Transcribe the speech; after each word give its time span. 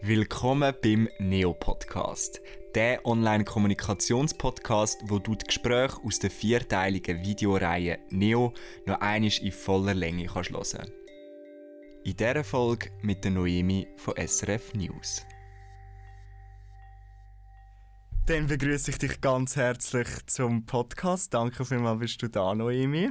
Willkommen 0.00 0.72
beim 0.80 1.08
Neo 1.18 1.52
Podcast, 1.54 2.40
der 2.76 3.04
Online-Kommunikationspodcast, 3.04 5.00
wo 5.06 5.18
du 5.18 5.34
die 5.34 5.44
Gespräche 5.44 5.96
aus 6.04 6.20
der 6.20 6.30
vierteiligen 6.30 7.24
Videoreihe 7.24 7.98
Neo 8.08 8.54
noch 8.86 9.00
einisch 9.00 9.40
in 9.40 9.50
voller 9.50 9.94
Länge 9.94 10.26
kannst 10.26 10.52
hören. 10.52 10.92
In 12.04 12.16
dieser 12.16 12.44
Folge 12.44 12.92
mit 13.02 13.24
der 13.24 13.32
Noemi 13.32 13.88
von 13.96 14.14
SRF 14.16 14.72
News. 14.74 15.26
Dann 18.26 18.46
begrüße 18.46 18.92
ich 18.92 18.98
dich 18.98 19.20
ganz 19.20 19.56
herzlich 19.56 20.06
zum 20.26 20.64
Podcast. 20.64 21.34
Danke 21.34 21.64
vielmals, 21.64 21.98
bist 21.98 22.22
du 22.22 22.28
da, 22.28 22.54
Noemi. 22.54 23.10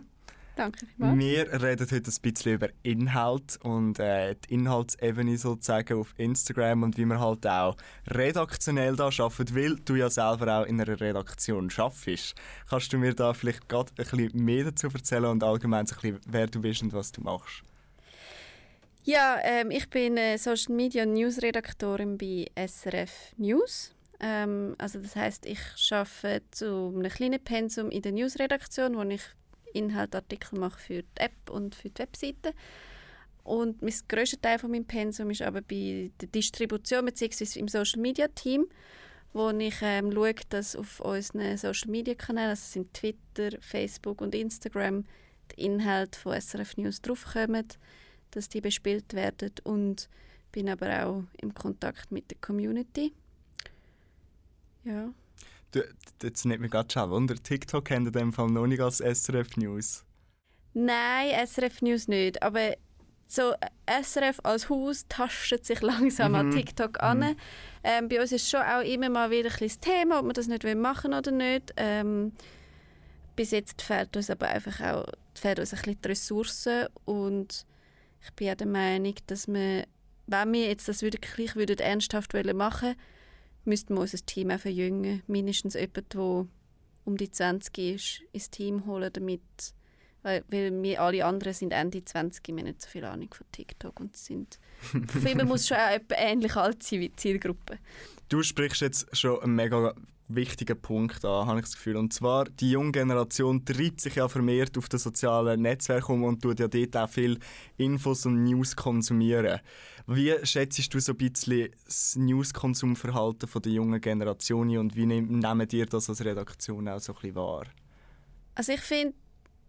Danke 0.57 0.87
vielmals. 0.87 1.19
Wir 1.19 1.61
reden 1.61 1.87
heute 1.91 2.09
ein 2.09 2.21
bisschen 2.21 2.53
über 2.53 2.69
Inhalt 2.81 3.59
und 3.61 3.99
äh, 3.99 4.35
die 4.35 4.55
Inhaltsebene 4.55 5.37
sozusagen 5.37 5.99
auf 5.99 6.15
Instagram 6.17 6.81
und 6.81 6.97
wie 6.97 7.05
man 7.05 7.19
halt 7.19 7.45
auch 7.45 7.77
redaktionell 8.07 8.95
da 8.95 9.05
arbeitet, 9.05 9.55
weil 9.55 9.75
du 9.75 9.95
ja 9.95 10.09
selber 10.09 10.61
auch 10.61 10.65
in 10.65 10.81
einer 10.81 10.99
Redaktion 10.99 11.71
arbeitest. 11.77 12.33
Kannst 12.67 12.91
du 12.91 12.97
mir 12.97 13.13
da 13.13 13.33
vielleicht 13.33 13.69
gerade 13.69 13.91
ein 13.91 13.95
bisschen 13.95 14.43
mehr 14.43 14.63
dazu 14.63 14.87
erzählen 14.87 15.25
und 15.25 15.43
allgemein 15.43 15.85
ein 15.85 15.85
bisschen, 15.85 16.19
wer 16.25 16.47
du 16.47 16.59
bist 16.59 16.81
und 16.81 16.91
was 16.91 17.11
du 17.11 17.21
machst? 17.21 17.61
Ja, 19.03 19.37
ähm, 19.43 19.69
ich 19.69 19.87
bin 19.91 20.17
äh, 20.17 20.37
Social 20.37 20.75
Media 20.75 21.05
News 21.05 21.41
Redaktorin 21.43 22.17
bei 22.17 22.47
SRF 22.55 23.33
News. 23.37 23.93
Ähm, 24.19 24.73
also 24.79 24.99
das 24.99 25.15
heißt, 25.15 25.45
ich 25.45 25.59
arbeite 25.91 26.41
zu 26.49 26.91
einem 26.95 27.11
kleinen 27.11 27.39
Pensum 27.43 27.91
in 27.91 28.01
der 28.01 28.11
Newsredaktion, 28.11 28.97
wo 28.97 29.03
ich 29.03 29.21
Inhaltartikel 29.77 30.59
mache 30.59 30.79
für 30.79 31.03
die 31.03 31.21
App 31.21 31.49
und 31.49 31.75
für 31.75 31.89
die 31.89 31.99
Webseite. 31.99 32.53
Und 33.43 33.81
mein 33.81 33.93
grösster 34.09 34.41
Teil 34.41 34.59
von 34.59 34.71
meinem 34.71 34.85
Pensum 34.85 35.29
ist 35.29 35.41
aber 35.41 35.61
bei 35.61 36.11
der 36.19 36.27
Distribution 36.27 37.05
bzw. 37.05 37.59
im 37.59 37.69
Social 37.69 38.01
Media 38.01 38.27
Team, 38.27 38.67
wo 39.31 39.49
ich 39.51 39.75
ähm, 39.81 40.11
schaue, 40.11 40.35
dass 40.49 40.75
auf 40.75 40.99
unseren 40.99 41.57
Social 41.57 41.89
Media 41.89 42.13
Kanälen, 42.13 42.49
also 42.49 42.63
sind 42.63 42.93
Twitter, 42.93 43.57
Facebook 43.61 44.21
und 44.21 44.35
Instagram, 44.35 45.05
die 45.51 45.63
Inhalte 45.63 46.19
von 46.19 46.39
SRF 46.39 46.75
News 46.75 47.01
draufkommen, 47.01 47.67
dass 48.31 48.49
die 48.49 48.59
bespielt 48.59 49.13
werden 49.13 49.51
und 49.63 50.09
bin 50.51 50.69
aber 50.69 51.05
auch 51.05 51.23
im 51.41 51.53
Kontakt 51.53 52.11
mit 52.11 52.29
der 52.29 52.37
Community. 52.41 53.13
Ja. 54.83 55.13
Du, 55.71 55.83
jetzt 56.23 56.45
nimmt 56.45 56.61
mich 56.61 56.71
gerade 56.71 56.91
schon 56.91 57.09
Wunder, 57.09 57.35
TikTok 57.35 57.85
kennt 57.85 58.07
in 58.07 58.13
dem 58.13 58.33
Fall 58.33 58.47
noch 58.47 58.67
nicht 58.67 58.81
als 58.81 58.97
SRF 58.97 59.57
News. 59.57 60.05
Nein, 60.73 61.45
SRF 61.45 61.81
News 61.81 62.07
nicht, 62.07 62.41
aber 62.41 62.75
so 63.27 63.53
SRF 63.85 64.39
als 64.43 64.69
Haus 64.69 65.05
tastet 65.09 65.65
sich 65.65 65.81
langsam 65.81 66.31
mhm. 66.31 66.37
an 66.37 66.51
TikTok 66.51 67.03
an. 67.03 67.19
Mhm. 67.19 67.35
Ähm, 67.83 68.09
bei 68.09 68.21
uns 68.21 68.31
ist 68.31 68.49
schon 68.49 68.61
auch 68.61 68.81
immer 68.81 69.09
mal 69.09 69.29
wieder 69.29 69.49
ein 69.49 69.57
das 69.59 69.79
Thema, 69.79 70.19
ob 70.19 70.27
wir 70.27 70.33
das 70.33 70.47
nicht 70.47 70.63
machen 70.75 71.13
oder 71.13 71.31
nicht. 71.31 71.73
Ähm, 71.75 72.31
bis 73.35 73.51
jetzt 73.51 73.81
fehlt 73.81 74.15
uns 74.15 74.29
aber 74.29 74.47
einfach 74.47 74.79
auch 74.81 75.05
fehlt 75.37 75.59
uns 75.59 75.73
ein 75.73 75.77
bisschen 75.79 76.01
die 76.01 76.07
Ressourcen 76.07 76.87
und 77.05 77.65
ich 78.21 78.33
bin 78.33 78.49
auch 78.49 78.55
der 78.55 78.67
Meinung, 78.67 79.13
dass 79.27 79.47
wir, 79.47 79.85
wenn 80.25 80.53
wir 80.53 80.67
jetzt 80.67 80.87
das 80.87 81.01
wirklich 81.01 81.55
würden, 81.55 81.77
ernsthaft 81.77 82.33
machen 82.33 82.87
wollen, 82.87 82.95
müssten 83.67 83.93
wir 83.93 84.01
unser 84.01 84.25
Team 84.25 84.51
auch 84.51 84.59
verjüngen. 84.59 85.21
Mindestens 85.27 85.75
jemand, 85.75 86.13
der 86.13 86.47
um 87.05 87.17
die 87.17 87.31
20 87.31 87.77
ist, 87.77 88.21
ins 88.31 88.49
Team 88.49 88.85
holen, 88.85 89.11
damit 89.13 89.41
weil, 90.23 90.43
weil 90.49 90.83
wir 90.83 91.01
alle 91.01 91.23
anderen 91.23 91.53
sind 91.53 91.71
Ende 91.71 92.03
20, 92.03 92.45
wir 92.47 92.57
haben 92.57 92.65
nicht 92.65 92.81
so 92.81 92.89
viel 92.89 93.05
Ahnung 93.05 93.33
von 93.33 93.45
TikTok 93.51 93.99
und 93.99 94.17
sind 94.17 94.59
für 95.07 95.45
muss 95.45 95.67
schon 95.67 95.77
auch 95.77 95.99
ähnlich 96.09 96.55
alt 96.55 96.83
sein 96.83 96.99
wie 96.99 97.09
die 97.09 97.15
Zielgruppe. 97.15 97.79
Du 98.27 98.43
sprichst 98.43 98.81
jetzt 98.81 99.15
schon 99.15 99.55
mega 99.55 99.93
wichtigen 100.29 100.79
Punkt 100.79 101.23
an, 101.23 101.47
habe 101.47 101.59
ich 101.59 101.65
das 101.65 101.75
Gefühl. 101.75 101.97
Und 101.97 102.13
zwar, 102.13 102.45
die 102.45 102.71
junge 102.71 102.91
Generation 102.91 103.63
treibt 103.63 104.01
sich 104.01 104.15
ja 104.15 104.27
vermehrt 104.27 104.77
auf 104.77 104.89
den 104.89 104.99
sozialen 104.99 105.61
Netzwerken 105.61 106.15
um 106.15 106.23
und 106.23 106.41
tut 106.41 106.59
ja 106.59 106.67
dort 106.67 106.97
auch 106.97 107.09
viel 107.09 107.39
Infos 107.77 108.25
und 108.25 108.43
News 108.43 108.75
konsumieren. 108.75 109.59
Wie 110.05 110.33
schätzt 110.43 110.93
du 110.93 110.99
so 110.99 111.13
ein 111.13 111.17
bisschen 111.17 111.69
das 111.85 112.15
News-Konsumverhalten 112.15 113.49
der 113.61 113.71
jungen 113.71 114.01
Generation 114.01 114.77
und 114.77 114.95
wie 114.95 115.05
nehmen 115.05 115.67
ihr 115.71 115.85
das 115.85 116.09
als 116.09 116.23
Redaktion 116.23 116.87
auch 116.87 116.99
so 116.99 117.13
ein 117.13 117.19
bisschen 117.21 117.35
wahr? 117.35 117.65
Also 118.55 118.73
ich 118.73 118.81
finde, 118.81 119.13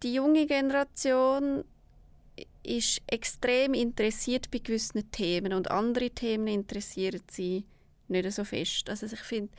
die 0.01 0.13
junge 0.13 0.45
Generation 0.45 1.63
ist 2.63 3.01
extrem 3.07 3.73
interessiert 3.73 4.49
bei 4.51 4.59
gewissen 4.59 5.11
Themen 5.11 5.53
und 5.53 5.71
andere 5.71 6.09
Themen 6.09 6.47
interessieren 6.47 7.21
sie 7.29 7.65
nicht 8.07 8.31
so 8.31 8.43
fest. 8.43 8.89
Also 8.89 9.07
ich 9.07 9.19
finde, 9.19 9.51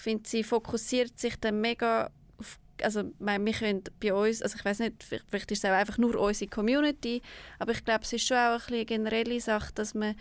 ich 0.00 0.04
finde, 0.04 0.26
sie 0.26 0.42
fokussiert 0.42 1.20
sich 1.20 1.36
dann 1.36 1.60
mega 1.60 2.10
auf, 2.38 2.58
also 2.82 3.12
meine, 3.18 3.44
wir 3.44 3.52
können 3.52 3.84
bei 4.00 4.14
uns, 4.14 4.40
also 4.40 4.56
ich 4.56 4.64
weiß 4.64 4.78
nicht, 4.78 5.04
vielleicht 5.04 5.50
ist 5.50 5.62
es 5.62 5.70
auch 5.70 5.74
einfach 5.74 5.98
nur 5.98 6.18
unsere 6.18 6.50
Community, 6.50 7.20
aber 7.58 7.72
ich 7.72 7.84
glaube, 7.84 8.04
es 8.04 8.12
ist 8.14 8.26
schon 8.26 8.38
auch 8.38 8.66
ein 8.68 8.74
eine 8.74 8.86
generelle 8.86 9.38
Sache, 9.40 9.72
dass 9.74 9.92
man 9.92 10.14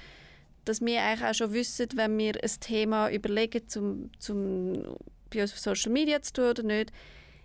dass 0.65 0.81
wir 0.81 1.01
eigentlich 1.01 1.29
auch 1.29 1.33
schon 1.33 1.53
wissen, 1.53 1.87
wenn 1.95 2.17
wir 2.17 2.33
ein 2.43 2.59
Thema 2.59 3.09
überlegen, 3.09 3.67
zum, 3.69 4.11
zum 4.19 4.97
bei 5.33 5.41
uns 5.41 5.53
auf 5.53 5.59
Social 5.59 5.93
Media 5.93 6.21
zu 6.21 6.33
tun 6.33 6.49
oder 6.49 6.63
nicht, 6.63 6.91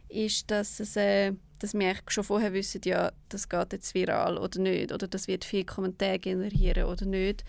ist, 0.08 0.50
dass, 0.50 0.80
es, 0.80 0.96
äh, 0.96 1.32
dass 1.60 1.72
wir 1.72 1.88
eigentlich 1.88 2.10
schon 2.10 2.24
vorher 2.24 2.52
wissen, 2.52 2.80
ja, 2.84 3.12
das 3.28 3.48
geht 3.48 3.72
jetzt 3.72 3.94
viral 3.94 4.36
oder 4.36 4.58
nicht, 4.58 4.92
oder 4.92 5.06
das 5.06 5.28
wird 5.28 5.44
viel 5.44 5.64
Kommentare 5.64 6.18
generieren 6.18 6.84
oder 6.84 7.06
nicht. 7.06 7.44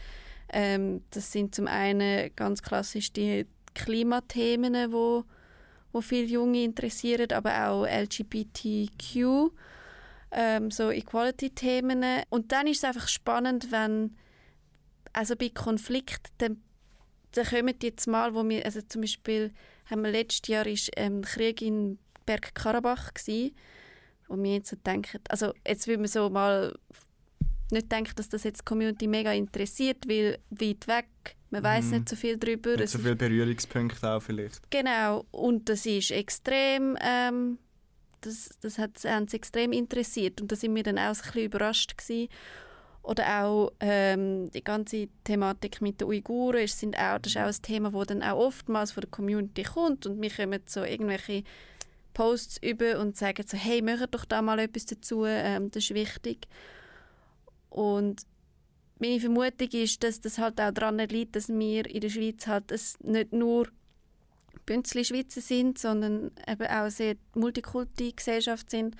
Ähm, 0.53 1.01
das 1.09 1.31
sind 1.31 1.55
zum 1.55 1.67
einen 1.67 2.29
ganz 2.35 2.61
klassisch 2.61 3.11
die 3.11 3.47
Klimathemen, 3.75 4.91
wo, 4.91 5.25
wo 5.91 6.01
viele 6.01 6.27
Junge 6.27 6.63
interessieren, 6.63 7.31
aber 7.31 7.69
auch 7.69 7.85
LGBTQ, 7.85 9.51
ähm, 10.31 10.71
so 10.71 10.89
Equality-Themen. 10.89 12.23
Und 12.29 12.51
dann 12.51 12.65
ist 12.65 12.79
es 12.79 12.83
einfach 12.83 13.07
spannend, 13.07 13.71
wenn 13.71 14.15
also 15.15 15.35
bei 15.35 15.49
Konflikten, 15.49 16.31
dann, 16.39 16.61
dann 17.31 17.45
kommen 17.45 17.75
jetzt 17.81 18.07
mal, 18.07 18.35
wo 18.35 18.47
wir, 18.47 18.65
also 18.65 18.81
zum 18.81 19.01
Beispiel 19.01 19.53
haben 19.89 20.03
wir 20.03 20.11
letztes 20.11 20.47
Jahr 20.47 20.65
ist 20.65 20.91
ähm, 20.97 21.21
Krieg 21.21 21.61
in 21.61 21.99
Bergkarabach 22.25 23.13
gsi, 23.13 23.53
wo 24.27 24.35
wir 24.35 24.55
jetzt 24.55 24.69
so 24.69 24.75
denken, 24.75 25.19
also 25.29 25.53
jetzt 25.65 25.87
will 25.87 25.97
man 25.97 26.07
so 26.07 26.29
mal 26.29 26.77
nicht 27.71 27.91
denken, 27.91 28.13
dass 28.15 28.29
das 28.29 28.43
jetzt 28.43 28.61
die 28.61 28.65
Community 28.65 29.07
mega 29.07 29.31
interessiert, 29.31 30.07
weil 30.07 30.39
weit 30.49 30.87
weg, 30.87 31.07
man 31.55 31.63
weiß 31.63 31.85
mhm. 31.85 31.91
nicht 31.91 32.09
so 32.09 32.15
viel 32.15 32.37
darüber. 32.37 32.75
Nicht 32.75 32.89
so 32.89 32.99
viele 32.99 33.15
Berührungspunkte 33.15 34.09
auch 34.09 34.21
vielleicht. 34.21 34.69
Genau, 34.71 35.25
und 35.31 35.69
das 35.69 35.85
ist 35.85 36.11
extrem, 36.11 36.97
ähm, 37.01 37.57
das, 38.21 38.49
das 38.61 38.77
hat 38.77 39.03
uns 39.05 39.33
extrem 39.33 39.71
interessiert 39.71 40.41
und 40.41 40.51
da 40.51 40.55
sind 40.57 40.75
wir 40.75 40.83
dann 40.83 40.97
auch 40.97 41.03
ein 41.03 41.13
bisschen 41.13 41.43
überrascht 41.43 41.97
gewesen. 41.97 42.29
Oder 43.03 43.43
auch 43.43 43.71
ähm, 43.79 44.49
die 44.51 44.63
ganze 44.63 45.07
Thematik 45.23 45.79
mit 45.79 46.01
den 46.01 46.07
Uiguren 46.07 46.63
ist, 46.63 46.79
sind 46.79 46.97
auch, 46.97 47.19
das 47.19 47.33
ist 47.33 47.37
auch 47.37 47.45
ein 47.45 47.61
Thema, 47.61 47.91
das 47.91 48.07
dann 48.07 48.23
auch 48.23 48.37
oftmals 48.37 48.91
von 48.91 49.01
der 49.01 49.11
Community 49.11 49.63
kommt 49.63 50.07
und 50.07 50.21
wir 50.21 50.31
kommen 50.31 50.59
so 50.65 50.83
irgendwelche 50.83 51.43
Posts 52.15 52.57
über 52.63 52.99
und 52.99 53.15
sagen 53.15 53.45
so, 53.47 53.55
hey, 53.55 53.81
mach 53.81 54.05
doch 54.07 54.25
da 54.25 54.41
mal 54.41 54.59
etwas 54.59 54.87
dazu, 54.87 55.23
ähm, 55.25 55.69
das 55.69 55.83
ist 55.83 55.93
wichtig. 55.93 56.47
Und 57.69 58.23
meine 58.99 59.19
Vermutung 59.19 59.69
ist, 59.69 60.03
dass 60.03 60.21
das 60.21 60.37
halt 60.37 60.59
auch 60.61 60.71
daran 60.71 60.97
liegt, 60.97 61.35
dass 61.35 61.49
wir 61.49 61.85
in 61.89 62.01
der 62.01 62.09
Schweiz 62.09 62.47
halt 62.47 62.71
nicht 63.03 63.33
nur 63.33 63.67
Bünzli 64.65 65.05
Schweizer 65.05 65.41
sind, 65.41 65.77
sondern 65.77 66.31
eben 66.47 66.63
auch 66.63 66.69
eine 66.69 66.91
sehr 66.91 67.15
Multikulti-Gesellschaft 67.35 68.69
sind. 68.69 68.95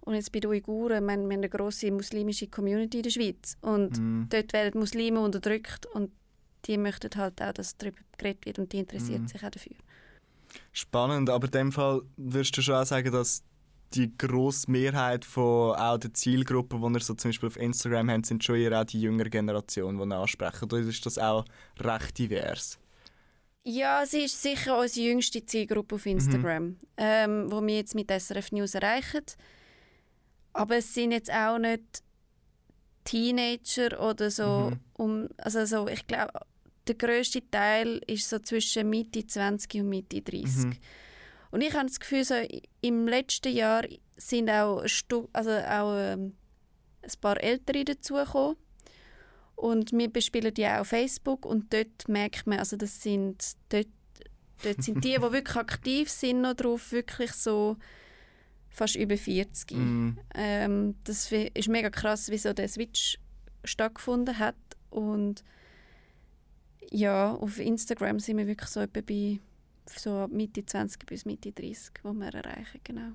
Und 0.00 0.14
jetzt 0.14 0.32
bei 0.32 0.40
den 0.40 0.50
Uiguren, 0.50 1.04
wir 1.04 1.12
haben 1.12 1.30
eine 1.30 1.48
grosse 1.48 1.90
muslimische 1.90 2.48
Community 2.48 2.98
in 2.98 3.02
der 3.02 3.10
Schweiz. 3.10 3.56
Und 3.60 3.98
mm. 3.98 4.28
dort 4.30 4.52
werden 4.52 4.80
Muslime 4.80 5.20
unterdrückt 5.20 5.86
und 5.86 6.10
die 6.64 6.78
möchten 6.78 7.10
halt 7.16 7.42
auch, 7.42 7.52
dass 7.52 7.76
darüber 7.76 7.98
geredet 8.16 8.46
wird 8.46 8.58
und 8.58 8.72
die 8.72 8.78
interessieren 8.78 9.24
mm. 9.24 9.28
sich 9.28 9.44
auch 9.44 9.50
dafür. 9.50 9.76
Spannend, 10.72 11.28
aber 11.28 11.46
in 11.46 11.52
dem 11.52 11.72
Fall 11.72 12.02
würdest 12.16 12.56
du 12.56 12.62
schon 12.62 12.76
auch 12.76 12.86
sagen, 12.86 13.12
dass 13.12 13.42
die 13.94 14.16
grosse 14.16 14.70
Mehrheit 14.70 15.24
von 15.24 15.74
auch 15.74 15.98
der 15.98 16.12
Zielgruppe, 16.12 16.78
die 16.78 16.94
ihr 16.94 17.00
so 17.00 17.14
zum 17.14 17.30
Beispiel 17.30 17.48
auf 17.48 17.56
Instagram 17.56 18.10
habt, 18.10 18.26
sind 18.26 18.44
schon 18.44 18.56
eher 18.56 18.80
auch 18.80 18.84
die 18.84 19.00
jüngere 19.00 19.30
Generation, 19.30 19.98
die 19.98 20.04
ihr 20.04 20.16
ansprechen. 20.16 20.64
Oder 20.64 20.78
ist 20.78 21.06
das 21.06 21.18
auch 21.18 21.44
recht 21.80 22.18
divers? 22.18 22.78
Ja, 23.64 24.06
sie 24.06 24.24
ist 24.24 24.40
sicher 24.40 24.78
unsere 24.78 25.08
jüngste 25.08 25.44
Zielgruppe 25.44 25.96
auf 25.96 26.06
Instagram, 26.06 26.64
mhm. 26.64 26.78
ähm, 26.96 27.50
wo 27.50 27.60
wir 27.60 27.76
jetzt 27.76 27.94
mit 27.94 28.10
SRF 28.10 28.52
News 28.52 28.74
erreichen. 28.74 29.24
Aber 30.52 30.76
es 30.76 30.94
sind 30.94 31.12
jetzt 31.12 31.30
auch 31.30 31.58
nicht 31.58 32.02
Teenager 33.04 34.00
oder 34.00 34.30
so. 34.30 34.70
Mhm. 34.70 34.80
Um, 34.94 35.28
also 35.38 35.64
so, 35.64 35.88
ich 35.88 36.06
glaube, 36.06 36.32
der 36.86 36.94
grösste 36.94 37.42
Teil 37.50 38.00
ist 38.06 38.28
so 38.28 38.38
zwischen 38.38 38.88
Mitte 38.88 39.26
20 39.26 39.82
und 39.82 39.88
Mitte 39.88 40.20
30. 40.22 40.64
Mhm. 40.64 40.72
Und 41.50 41.62
ich 41.62 41.74
habe 41.74 41.86
das 41.86 42.00
Gefühl, 42.00 42.24
so, 42.24 42.34
im 42.80 43.08
letzten 43.08 43.52
Jahr 43.52 43.84
sind 44.16 44.50
auch, 44.50 44.84
also 45.32 45.50
auch 45.50 45.94
ähm, 45.96 46.34
ein 47.02 47.20
paar 47.20 47.42
Ältere 47.42 47.84
dazugekommen. 47.84 48.56
Und 49.56 49.92
wir 49.92 50.08
bespielen 50.08 50.54
die 50.54 50.66
auch 50.66 50.80
auf 50.80 50.88
Facebook 50.88 51.44
und 51.44 51.72
dort 51.72 52.08
merkt 52.08 52.46
man, 52.46 52.60
also 52.60 52.76
das 52.76 53.02
sind, 53.02 53.56
dort, 53.70 53.88
dort 54.62 54.82
sind 54.84 55.04
die, 55.04 55.14
die 55.16 55.20
wirklich 55.20 55.56
aktiv 55.56 56.08
sind 56.08 56.42
noch 56.42 56.54
drauf, 56.54 56.92
wirklich 56.92 57.32
so 57.32 57.76
fast 58.68 58.94
über 58.94 59.16
40. 59.16 59.72
Mm. 59.72 60.10
Ähm, 60.34 60.94
das 61.02 61.32
ist 61.32 61.68
mega 61.68 61.90
krass, 61.90 62.30
wie 62.30 62.38
so 62.38 62.52
der 62.52 62.68
Switch 62.68 63.18
stattgefunden 63.64 64.38
hat 64.38 64.54
und 64.90 65.42
ja, 66.90 67.34
auf 67.34 67.58
Instagram 67.58 68.20
sind 68.20 68.38
wir 68.38 68.46
wirklich 68.46 68.70
so 68.70 68.80
etwa 68.80 69.00
bei 69.00 69.40
so 69.96 70.28
Mitte 70.30 70.64
20 70.64 71.06
bis 71.06 71.24
Mitte 71.24 71.52
30, 71.52 71.92
wo 72.02 72.12
wir 72.12 72.34
erreichen, 72.34 72.80
genau. 72.84 73.12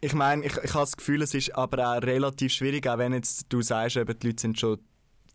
Ich 0.00 0.14
meine, 0.14 0.46
ich, 0.46 0.56
ich 0.56 0.74
habe 0.74 0.84
das 0.84 0.96
Gefühl, 0.96 1.22
es 1.22 1.34
ist 1.34 1.54
aber 1.54 1.96
auch 1.96 2.02
relativ 2.02 2.52
schwierig, 2.52 2.86
auch 2.86 2.98
wenn 2.98 3.12
jetzt 3.12 3.46
du 3.48 3.62
sagst, 3.62 3.96
eben, 3.96 4.18
die 4.18 4.28
Leute 4.28 4.40
sind 4.40 4.58
schon 4.58 4.78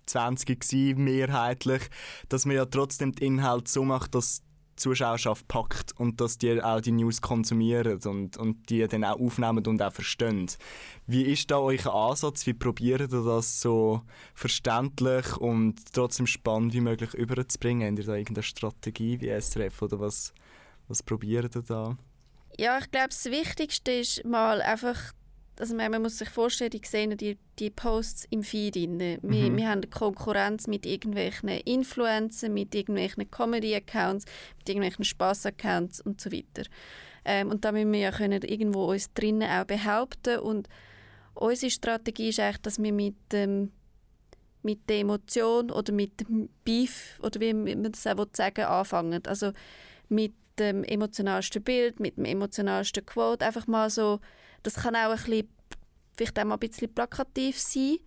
20 0.05 0.59
gewesen, 0.59 1.03
mehrheitlich, 1.03 1.83
dass 2.29 2.45
man 2.45 2.55
ja 2.55 2.65
trotzdem 2.65 3.13
den 3.13 3.35
Inhalt 3.35 3.67
so 3.67 3.83
macht, 3.83 4.15
dass 4.15 4.41
die 4.41 4.75
Zuschauerschaft 4.75 5.47
packt 5.47 5.91
und 5.99 6.19
dass 6.19 6.37
die 6.37 6.61
auch 6.61 6.81
die 6.81 6.91
News 6.91 7.21
konsumieren 7.21 7.99
und, 8.05 8.37
und 8.37 8.69
die 8.69 8.87
dann 8.87 9.03
auch 9.03 9.19
aufnehmen 9.19 9.65
und 9.67 9.81
auch 9.81 9.93
verstehen. 9.93 10.49
Wie 11.05 11.23
ist 11.23 11.51
da 11.51 11.59
euer 11.59 11.93
Ansatz? 11.93 12.45
Wie 12.47 12.53
probiert 12.53 13.11
ihr 13.11 13.21
das 13.21 13.61
so 13.61 14.01
verständlich 14.33 15.37
und 15.37 15.93
trotzdem 15.93 16.25
spannend 16.25 16.73
wie 16.73 16.81
möglich 16.81 17.13
überzubringen? 17.13 17.89
Habt 17.89 17.99
ihr 17.99 18.05
da 18.05 18.15
irgendeine 18.15 18.43
Strategie 18.43 19.21
wie 19.21 19.29
SRF 19.29 19.81
oder 19.83 19.99
was, 19.99 20.33
was 20.87 21.03
probiert 21.03 21.55
ihr 21.55 21.61
da? 21.61 21.97
Ja, 22.57 22.77
ich 22.77 22.91
glaube, 22.91 23.09
das 23.09 23.25
Wichtigste 23.25 23.91
ist 23.91 24.25
mal 24.25 24.61
einfach 24.61 25.13
also 25.59 25.75
man 25.75 26.01
muss 26.01 26.17
sich 26.17 26.29
vorstellen, 26.29 26.71
ich 26.73 26.89
sehe 26.89 27.15
die, 27.15 27.37
die 27.59 27.69
Posts 27.69 28.27
im 28.31 28.43
Feed. 28.43 28.75
Rein. 28.75 28.99
Wir, 28.99 29.17
mhm. 29.21 29.57
wir 29.57 29.69
haben 29.69 29.81
eine 29.81 29.87
Konkurrenz 29.87 30.67
mit 30.67 30.85
irgendwelchen 30.85 31.49
Influencern, 31.49 32.53
mit 32.53 32.73
irgendwelchen 32.73 33.29
Comedy-Accounts, 33.29 34.25
mit 34.57 34.69
irgendwelchen 34.69 35.05
Spaß-Accounts 35.05 36.01
und 36.01 36.19
so 36.19 36.31
weiter. 36.31 36.63
Ähm, 37.25 37.49
und 37.49 37.63
da 37.63 37.71
müssen 37.71 37.91
wir 37.91 37.99
ja 37.99 38.11
können 38.11 38.41
irgendwo 38.41 38.85
uns 38.85 39.13
drinnen 39.13 39.49
auch 39.49 39.65
behaupten 39.65 40.39
und 40.39 40.67
unsere 41.35 41.71
Strategie 41.71 42.29
ist 42.29 42.39
eigentlich, 42.39 42.61
dass 42.61 42.81
wir 42.81 42.91
mit, 42.91 43.15
ähm, 43.33 43.71
mit 44.63 44.89
der 44.89 44.99
Emotion 44.99 45.71
oder 45.71 45.93
mit 45.93 46.21
dem 46.21 46.49
Beef 46.65 47.19
oder 47.21 47.39
wie 47.39 47.53
man 47.53 47.91
das 47.91 48.07
auch 48.07 48.25
sagen 48.33 48.65
anfangen. 48.65 49.25
Also 49.27 49.51
mit 50.09 50.33
dem 50.59 50.83
emotionalsten 50.83 51.63
Bild, 51.63 51.99
mit 51.99 52.17
dem 52.17 52.25
emotionalsten 52.25 53.05
Quote, 53.05 53.45
einfach 53.45 53.67
mal 53.67 53.89
so 53.89 54.19
das 54.63 54.75
kann 54.75 54.95
auch 54.95 55.11
ein 55.11 55.17
bisschen, 55.17 55.49
vielleicht 56.17 56.39
auch 56.39 56.45
mal 56.45 56.55
ein 56.55 56.59
bisschen 56.59 56.93
plakativ 56.93 57.59
sein. 57.59 57.97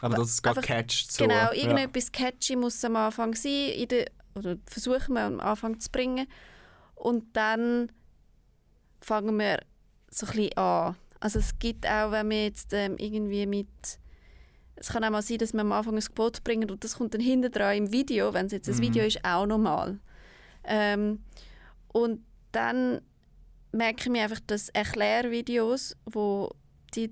Aber 0.00 0.16
dass 0.16 0.28
es 0.28 0.42
gerade 0.42 0.60
catcht. 0.60 1.12
So. 1.12 1.24
Genau, 1.24 1.52
irgendetwas 1.52 2.10
ja. 2.14 2.30
catchy 2.30 2.56
muss 2.56 2.84
am 2.84 2.96
Anfang 2.96 3.34
sein, 3.34 3.88
der, 3.88 4.06
oder 4.34 4.56
versuchen 4.66 5.14
wir 5.14 5.22
am 5.22 5.40
Anfang 5.40 5.78
zu 5.80 5.90
bringen. 5.90 6.26
Und 6.94 7.36
dann 7.36 7.90
fangen 9.00 9.38
wir 9.38 9.60
so 10.10 10.26
ein 10.26 10.32
bisschen 10.32 10.56
an. 10.56 10.96
Also 11.20 11.38
es 11.38 11.58
gibt 11.58 11.86
auch, 11.86 12.12
wenn 12.12 12.30
wir 12.30 12.44
jetzt 12.44 12.72
ähm, 12.72 12.96
irgendwie 12.98 13.46
mit 13.46 13.68
es 14.78 14.88
kann 14.90 15.02
auch 15.04 15.10
mal 15.10 15.22
sein, 15.22 15.38
dass 15.38 15.54
wir 15.54 15.62
am 15.62 15.72
Anfang 15.72 15.94
ein 15.94 16.00
Gebot 16.00 16.44
bringen 16.44 16.70
und 16.70 16.84
das 16.84 16.98
kommt 16.98 17.14
dann 17.14 17.22
hinten 17.22 17.50
dran 17.50 17.76
im 17.76 17.92
Video, 17.92 18.34
wenn 18.34 18.44
es 18.44 18.52
jetzt 18.52 18.68
ein 18.68 18.76
mhm. 18.76 18.82
Video 18.82 19.04
ist, 19.04 19.24
auch 19.24 19.46
normal. 19.46 19.98
Ähm, 20.64 21.20
und 21.96 22.22
dann 22.52 23.00
merke 23.72 24.12
ich 24.12 24.20
einfach, 24.20 24.40
dass 24.46 24.68
Erklärvideos, 24.68 25.96
wo 26.04 26.50
die, 26.94 27.10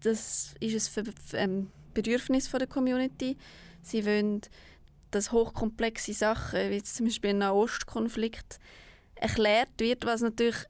das 0.00 0.54
ist 0.58 0.98
ein 0.98 1.12
ähm, 1.34 1.70
Bedürfnis 1.92 2.50
der 2.50 2.66
Community. 2.66 3.36
Sie 3.82 4.06
wollen, 4.06 4.40
dass 5.10 5.32
hochkomplexe 5.32 6.14
Sachen, 6.14 6.70
wie 6.70 6.82
zum 6.82 7.06
Beispiel 7.06 7.30
ein 7.30 7.38
Nahostkonflikt, 7.38 8.58
erklärt 9.16 9.72
wird, 9.76 10.06
was 10.06 10.22
natürlich 10.22 10.64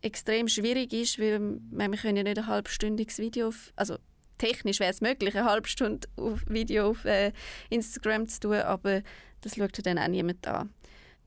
extrem 0.00 0.46
schwierig 0.46 0.92
ist, 0.92 1.18
weil 1.18 1.58
wir 1.72 1.98
können 1.98 2.16
ja 2.16 2.22
nicht 2.22 2.38
ein 2.38 2.46
halbstündiges 2.46 3.18
Video, 3.18 3.48
auf, 3.48 3.72
also 3.74 3.96
technisch 4.38 4.78
wäre 4.78 4.92
es 4.92 5.00
möglich, 5.00 5.36
eine 5.36 5.50
halbe 5.50 5.66
Stunde 5.66 6.06
auf 6.14 6.44
Video 6.46 6.90
auf 6.90 7.04
äh, 7.04 7.32
Instagram 7.70 8.28
zu 8.28 8.38
tun, 8.38 8.54
aber 8.54 9.02
das 9.40 9.56
schaut 9.56 9.84
dann 9.84 9.98
auch 9.98 10.06
niemand 10.06 10.46
an 10.46 10.70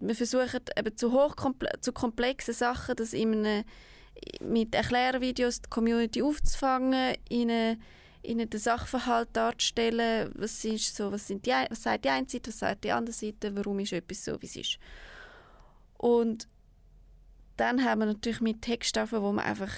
wir 0.01 0.15
versuchen 0.15 0.59
eben 0.77 0.97
zu, 0.97 1.11
hochkomple 1.11 1.69
zu 1.79 1.93
komplexen 1.93 2.53
Sachen, 2.53 2.95
das 2.95 3.13
in 3.13 3.63
mit 4.41 4.75
Erklärvideos 4.75 5.61
die 5.61 5.69
Community 5.69 6.21
aufzufangen, 6.21 7.15
ihnen, 7.29 7.81
ihnen 8.23 8.49
den 8.49 8.59
Sachverhalt 8.59 9.29
darzustellen, 9.33 10.31
was, 10.35 10.63
ist 10.65 10.95
so, 10.95 11.11
was, 11.11 11.27
sind 11.27 11.45
die, 11.45 11.51
was 11.69 11.83
sagt 11.83 12.05
die 12.05 12.09
eine 12.09 12.27
Seite, 12.27 12.49
was 12.49 12.59
sagt 12.59 12.83
die 12.83 12.91
andere 12.91 13.13
Seite, 13.13 13.55
warum 13.55 13.79
ist 13.79 13.93
etwas 13.93 14.25
so, 14.25 14.41
wie 14.41 14.45
es 14.45 14.55
ist. 14.55 14.79
Und 15.97 16.47
dann 17.57 17.83
haben 17.83 17.99
wir 17.99 18.07
natürlich 18.07 18.41
mit 18.41 18.61
Texttafeln, 18.61 19.21
wo 19.21 19.31
man 19.31 19.45
einfach 19.45 19.71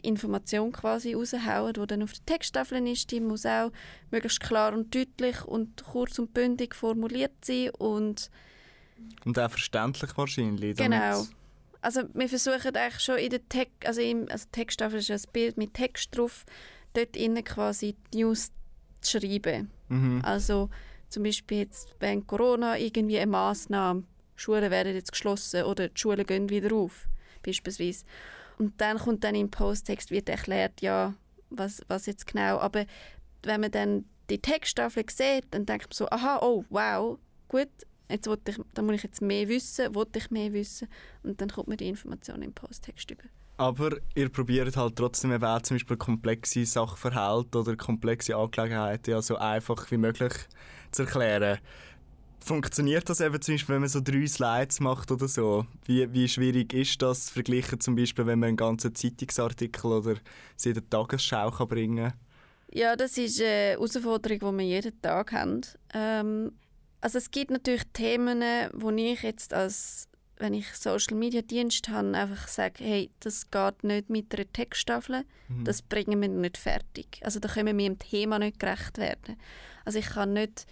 die 0.00 0.08
Information 0.08 0.72
quasi 0.72 1.14
raushauen, 1.14 1.72
die 1.72 1.86
dann 1.86 2.02
auf 2.02 2.12
der 2.12 2.26
Texttafel 2.26 2.86
ist, 2.86 3.10
die 3.10 3.20
muss 3.20 3.46
auch 3.46 3.70
möglichst 4.10 4.40
klar 4.40 4.72
und 4.72 4.94
deutlich 4.94 5.44
und 5.44 5.84
kurz 5.84 6.18
und 6.18 6.34
bündig 6.34 6.74
formuliert 6.74 7.44
sein 7.44 7.70
und 7.78 8.30
und 9.24 9.38
auch 9.38 9.50
verständlich 9.50 10.16
wahrscheinlich. 10.16 10.76
Genau. 10.76 11.26
Also 11.80 12.02
wir 12.14 12.28
versuchen 12.28 12.74
eigentlich 12.74 13.02
schon 13.02 13.18
in 13.18 13.30
der 13.30 13.48
Text, 13.48 13.86
also 13.86 14.00
im 14.00 14.26
also 14.30 14.46
Texttafel 14.52 14.98
ist 15.00 15.10
ein 15.10 15.20
Bild 15.32 15.58
mit 15.58 15.74
Text 15.74 16.16
drauf, 16.16 16.46
dort 16.94 17.16
innen 17.16 17.44
quasi 17.44 17.94
die 18.12 18.18
News 18.18 18.50
zu 19.02 19.20
schreiben. 19.20 19.70
Mhm. 19.88 20.22
Also 20.24 20.70
zum 21.10 21.24
Beispiel 21.24 21.58
jetzt 21.58 21.94
während 22.00 22.26
Corona 22.26 22.78
irgendwie 22.78 23.18
eine 23.18 23.30
Massnahme, 23.30 24.04
Schulen 24.34 24.70
werden 24.70 24.94
jetzt 24.94 25.12
geschlossen 25.12 25.64
oder 25.64 25.88
die 25.88 26.00
Schulen 26.00 26.26
gehen 26.26 26.48
wieder 26.48 26.74
auf, 26.74 27.06
beispielsweise. 27.42 28.04
Und 28.58 28.80
dann 28.80 28.98
kommt 28.98 29.24
dann 29.24 29.34
im 29.34 29.50
Posttext 29.50 30.10
wird 30.10 30.28
erklärt, 30.28 30.80
ja, 30.80 31.14
was, 31.50 31.82
was 31.88 32.06
jetzt 32.06 32.26
genau. 32.26 32.58
Aber 32.58 32.86
wenn 33.42 33.60
man 33.60 33.70
dann 33.70 34.04
die 34.30 34.38
Texttafel 34.38 35.04
sieht, 35.10 35.44
dann 35.50 35.66
denkt 35.66 35.84
man 35.84 35.92
so, 35.92 36.08
aha, 36.08 36.38
oh, 36.40 36.64
wow, 36.70 37.18
gut, 37.48 37.68
jetzt 38.08 38.26
ich, 38.26 38.60
da 38.74 38.82
muss 38.82 38.96
ich 38.96 39.02
jetzt 39.02 39.22
mehr 39.22 39.48
wissen, 39.48 39.94
wollte 39.94 40.18
ich 40.18 40.30
mehr 40.30 40.52
wissen 40.52 40.88
und 41.22 41.40
dann 41.40 41.48
kommt 41.48 41.68
mir 41.68 41.76
die 41.76 41.88
Information 41.88 42.42
im 42.42 42.52
Posttext 42.52 43.10
über. 43.10 43.24
Aber 43.56 43.96
ihr 44.16 44.28
probiert 44.30 44.76
halt 44.76 44.96
trotzdem 44.96 45.32
eben 45.32 45.44
auch 45.44 45.62
zum 45.62 45.76
Beispiel 45.76 45.96
komplexe 45.96 46.66
Sachverhalte 46.66 47.58
oder 47.58 47.76
komplexe 47.76 48.36
Angelegenheiten 48.36 49.10
ja 49.12 49.22
so 49.22 49.36
einfach 49.36 49.90
wie 49.90 49.96
möglich 49.96 50.32
zu 50.90 51.02
erklären. 51.02 51.58
Funktioniert 52.40 53.08
das 53.08 53.20
eben 53.20 53.40
zum 53.40 53.54
Beispiel, 53.54 53.74
wenn 53.76 53.82
man 53.82 53.88
so 53.88 54.00
drei 54.02 54.26
Slides 54.26 54.80
macht 54.80 55.10
oder 55.10 55.28
so? 55.28 55.66
Wie, 55.86 56.12
wie 56.12 56.28
schwierig 56.28 56.74
ist 56.74 57.00
das 57.00 57.30
verglichen 57.30 57.80
zum 57.80 57.96
Beispiel, 57.96 58.26
wenn 58.26 58.40
man 58.40 58.48
einen 58.48 58.56
ganzen 58.56 58.94
Zeitungsartikel 58.94 59.92
oder 59.92 60.16
sie 60.56 60.70
in 60.70 60.74
der 60.74 60.90
Tagesschau 60.90 61.50
kann 61.52 61.68
bringen 61.68 62.12
Ja, 62.70 62.96
das 62.96 63.16
ist 63.16 63.40
eine 63.40 63.48
Herausforderung, 63.48 64.38
die 64.38 64.58
wir 64.58 64.66
jeden 64.66 65.00
Tag 65.00 65.32
haben. 65.32 65.62
Ähm, 65.94 66.52
also 67.04 67.18
es 67.18 67.30
gibt 67.30 67.50
natürlich 67.50 67.82
Themen, 67.92 68.42
wo 68.72 68.90
ich 68.90 69.22
jetzt 69.22 69.52
als 69.52 70.08
wenn 70.38 70.54
ich 70.54 70.74
Social 70.74 71.16
Media 71.16 71.42
Dienst 71.42 71.88
habe, 71.88 72.16
einfach 72.16 72.48
sage, 72.48 72.82
hey, 72.82 73.10
das 73.20 73.50
geht 73.50 73.84
nicht 73.84 74.10
mit 74.10 74.34
einer 74.34 74.50
Texttafel, 74.52 75.24
mhm. 75.48 75.64
das 75.64 75.82
bringen 75.82 76.20
wir 76.20 76.28
nicht 76.28 76.56
fertig. 76.56 77.20
Also 77.22 77.38
da 77.40 77.48
können 77.48 77.78
wir 77.78 77.88
dem 77.88 77.98
Thema 77.98 78.38
nicht 78.38 78.58
gerecht 78.58 78.98
werden. 78.98 79.36
Also 79.84 79.98
ich 79.98 80.06
kann 80.06 80.32
nicht 80.32 80.66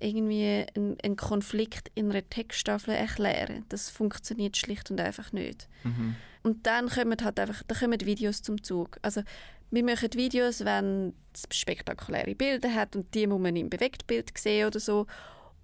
irgendwie 0.00 0.64
einen, 0.74 0.96
einen 1.02 1.16
Konflikt 1.16 1.90
in 1.94 2.10
einer 2.10 2.28
Texttafel 2.28 2.94
erklären. 2.94 3.64
Das 3.68 3.90
funktioniert 3.90 4.56
schlicht 4.56 4.90
und 4.90 5.00
einfach 5.00 5.32
nicht. 5.32 5.68
Mhm. 5.82 6.16
Und 6.42 6.66
dann 6.66 6.88
kommen 6.88 7.16
halt 7.22 7.40
einfach, 7.40 7.62
da 7.66 7.74
kommen 7.74 8.00
Videos 8.00 8.42
zum 8.42 8.62
Zug. 8.62 8.98
Also 9.02 9.22
wir 9.70 9.84
machen 9.84 10.12
Videos, 10.14 10.64
wenn 10.64 11.14
es 11.34 11.44
spektakuläre 11.50 12.34
Bilder 12.34 12.72
hat 12.72 12.96
und 12.96 13.12
die 13.14 13.26
muss 13.26 13.40
man 13.40 13.56
im 13.56 13.70
Bewegtbild 13.70 14.36
sehen 14.38 14.68
oder 14.68 14.80
so. 14.80 15.06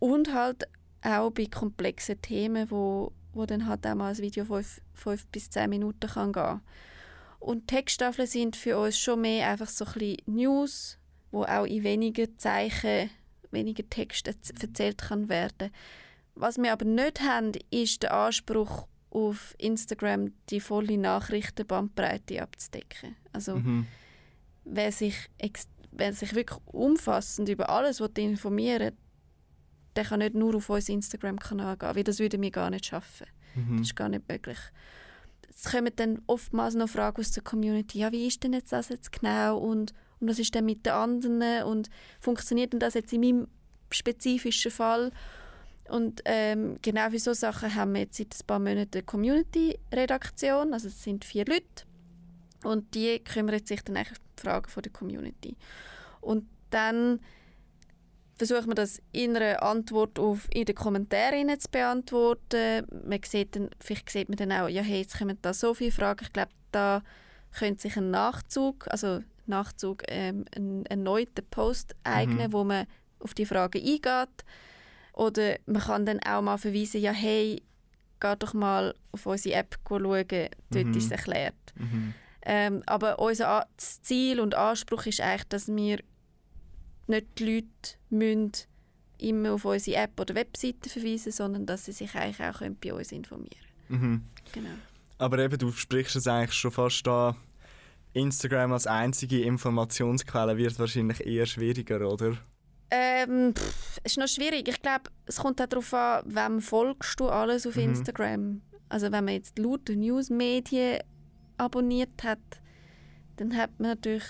Und 0.00 0.35
halt 0.35 0.66
auch 1.02 1.30
bei 1.30 1.47
komplexen 1.47 2.21
Themen, 2.21 2.71
wo, 2.71 3.12
wo 3.33 3.47
dann 3.47 3.66
halt 3.66 3.87
auch 3.87 3.95
mal 3.95 4.11
ein 4.11 4.19
Video 4.19 4.45
fünf, 4.45 4.80
fünf 4.95 5.26
bis 5.26 5.49
zehn 5.50 5.71
Minuten 5.71 6.09
kann 6.09 6.33
gehen 6.33 6.61
Und 7.38 7.69
Texttafeln 7.69 8.26
sind 8.26 8.57
für 8.57 8.78
uns 8.78 8.99
schon 8.99 9.21
mehr 9.21 9.49
einfach 9.49 9.69
so 9.69 9.85
ein 9.85 9.92
bisschen 9.92 10.16
News, 10.26 10.99
wo 11.30 11.45
auch 11.45 11.64
in 11.64 11.85
wenigen 11.85 12.37
Zeichen, 12.38 13.11
weniger 13.50 13.88
Text 13.88 14.26
erzählt 14.26 14.99
kann 14.99 15.28
werden. 15.28 15.71
Was 16.35 16.59
wir 16.59 16.73
aber 16.73 16.87
nicht 16.87 17.21
haben, 17.21 17.52
ist 17.71 18.02
der 18.02 18.14
Anspruch 18.14 18.88
auf 19.11 19.54
Instagram 19.59 20.33
die 20.49 20.61
volle 20.61 20.97
Nachrichtenbandbreite 20.97 22.42
abzudecken. 22.42 23.16
Also 23.33 23.57
mhm. 23.57 23.87
wer, 24.64 24.92
sich 24.92 25.28
wer 25.90 26.12
sich 26.12 26.35
wirklich 26.35 26.61
umfassend 26.66 27.49
über 27.49 27.69
alles 27.69 28.00
informieren 28.00 28.97
der 29.97 30.05
kann 30.05 30.21
nicht 30.21 30.35
nur 30.35 30.55
auf 30.55 30.71
unseren 30.71 30.97
Instagram-Kanal 30.97 31.77
gehen, 31.77 31.97
weil 31.97 32.05
das 32.05 32.19
würden 32.19 32.43
wir 32.43 32.51
gar 32.51 32.71
nicht 32.71 32.87
schaffen. 32.87 33.27
Mhm. 33.55 33.79
Das 33.79 33.89
ist 33.89 33.97
gar 33.97 34.09
nicht 34.09 34.29
möglich. 34.29 34.59
Es 35.49 35.71
kommen 35.71 35.93
dann 35.97 36.23
oftmals 36.27 36.75
noch 36.75 36.89
Fragen 36.89 37.21
aus 37.21 37.33
der 37.33 37.43
Community, 37.43 37.99
ja, 37.99 38.13
wie 38.13 38.27
ist 38.27 38.43
denn 38.43 38.53
jetzt 38.53 38.73
das 38.73 38.89
jetzt 38.89 39.13
genau 39.13 39.59
und, 39.59 39.93
und 40.21 40.29
was 40.29 40.39
ist 40.39 40.55
denn 40.55 40.65
mit 40.65 40.87
den 40.87 40.93
anderen 40.93 41.65
und 41.65 41.91
funktioniert 42.21 42.73
denn 42.73 42.81
das 42.81 42.95
jetzt 42.95 43.13
in 43.13 43.21
meinem 43.21 43.49
spezifischen 43.91 44.71
Fall. 44.71 45.11
Und 45.89 46.23
ähm, 46.25 46.79
genau 46.83 47.11
für 47.11 47.19
solche 47.19 47.41
Sachen 47.41 47.75
haben 47.75 47.95
wir 47.95 48.03
jetzt 48.03 48.17
seit 48.17 48.33
ein 48.33 48.47
paar 48.47 48.61
Monaten 48.61 48.91
eine 48.95 49.03
Community-Redaktion. 49.03 50.73
Also 50.73 50.87
es 50.89 51.03
sind 51.03 51.25
vier 51.25 51.45
Leute. 51.47 51.85
Und 52.63 52.95
die 52.95 53.19
kümmern 53.19 53.65
sich 53.65 53.83
dann 53.83 53.97
eigentlich 53.97 54.19
um 54.19 54.25
die 54.39 54.43
Fragen 54.43 54.83
der 54.83 54.93
Community. 54.93 55.57
Und 56.21 56.47
dann 56.71 57.21
versucht 58.41 58.67
man 58.67 58.75
das 58.75 59.03
in 59.13 59.37
einer 59.37 59.63
Antwort 59.63 60.19
auf, 60.19 60.49
in 60.51 60.65
den 60.65 60.75
Kommentaren 60.75 61.61
zu 61.61 61.69
beantworten. 61.71 62.87
Man 63.05 63.21
sieht 63.23 63.55
dann, 63.55 63.69
vielleicht 63.79 64.09
sieht 64.09 64.31
man 64.31 64.37
dann 64.37 64.53
auch, 64.53 64.69
ja, 64.69 64.81
hey, 64.81 65.01
jetzt 65.01 65.19
kommen 65.19 65.37
da 65.43 65.53
so 65.53 65.75
viele 65.75 65.93
Fragen. 65.93 66.25
Ich 66.25 66.33
glaube, 66.33 66.51
da 66.73 67.03
könnte 67.53 67.83
sich 67.83 67.97
ein 67.99 68.11
Nachzug, 68.11 68.87
also 68.89 69.21
Nachzug, 69.45 70.05
ähm, 70.09 70.47
einen 70.57 70.87
erneuten 70.87 71.45
Post 71.51 71.95
eignen, 72.03 72.49
mhm. 72.49 72.53
wo 72.55 72.65
man 72.65 72.87
auf 73.19 73.35
die 73.35 73.45
Fragen 73.45 73.79
eingeht. 73.79 74.45
Oder 75.13 75.57
man 75.67 75.83
kann 75.83 76.07
dann 76.07 76.21
auch 76.21 76.41
mal 76.41 76.57
verweisen, 76.57 77.03
ja, 77.03 77.13
hey, 77.13 77.63
geh 78.21 78.37
doch 78.39 78.55
mal 78.55 78.95
auf 79.13 79.27
unsere 79.27 79.57
App 79.57 79.77
schauen, 79.87 80.01
dort 80.01 80.87
mhm. 80.87 80.95
ist 80.95 81.05
es 81.05 81.11
erklärt. 81.11 81.55
Mhm. 81.75 82.15
Ähm, 82.43 82.83
aber 82.87 83.19
unser 83.19 83.67
Ziel 83.77 84.41
und 84.41 84.55
Anspruch 84.55 85.05
ist 85.05 85.21
eigentlich, 85.21 85.49
dass 85.49 85.69
wir 85.69 85.99
nicht 87.11 87.26
die 87.38 87.55
Leute 87.57 87.97
müssen 88.11 88.52
immer 89.19 89.52
auf 89.52 89.64
unsere 89.64 90.02
App 90.02 90.19
oder 90.19 90.35
Webseite 90.35 90.88
verweisen, 90.88 91.33
sondern 91.33 91.67
dass 91.67 91.85
sie 91.85 91.93
sich 91.93 92.14
eigentlich 92.14 92.40
auch 92.40 92.61
bei 92.81 92.95
uns 92.95 93.12
informieren 93.12 93.50
können. 93.88 94.00
Mhm. 94.02 94.25
Genau. 94.52 94.71
Aber 95.19 95.38
eben, 95.38 95.59
du 95.59 95.71
sprichst 95.71 96.17
es 96.17 96.26
eigentlich 96.26 96.55
schon 96.55 96.71
fast 96.71 97.07
da. 97.07 97.37
Instagram 98.12 98.73
als 98.73 98.87
einzige 98.87 99.43
Informationsquelle 99.43 100.57
wird 100.57 100.79
wahrscheinlich 100.79 101.25
eher 101.25 101.47
schwieriger, 101.47 102.11
oder? 102.11 102.37
Ähm, 102.90 103.55
pff, 103.55 104.00
ist 104.02 104.19
noch 104.19 104.26
schwierig. 104.26 104.67
Ich 104.67 104.83
glaube, 104.83 105.05
es 105.26 105.37
kommt 105.37 105.61
auch 105.61 105.67
darauf 105.67 105.95
an, 105.95 106.23
wem 106.26 106.61
folgst 106.61 107.21
du 107.21 107.29
alles 107.29 107.67
auf 107.67 107.76
mhm. 107.76 107.83
Instagram. 107.83 108.62
Also 108.88 109.12
wenn 109.12 109.25
man 109.25 109.35
jetzt 109.35 109.59
laut 109.59 109.88
Newsmedien 109.88 111.00
abonniert 111.57 112.25
hat, 112.25 112.40
dann 113.37 113.57
hat 113.57 113.79
man 113.79 113.90
natürlich, 113.90 114.26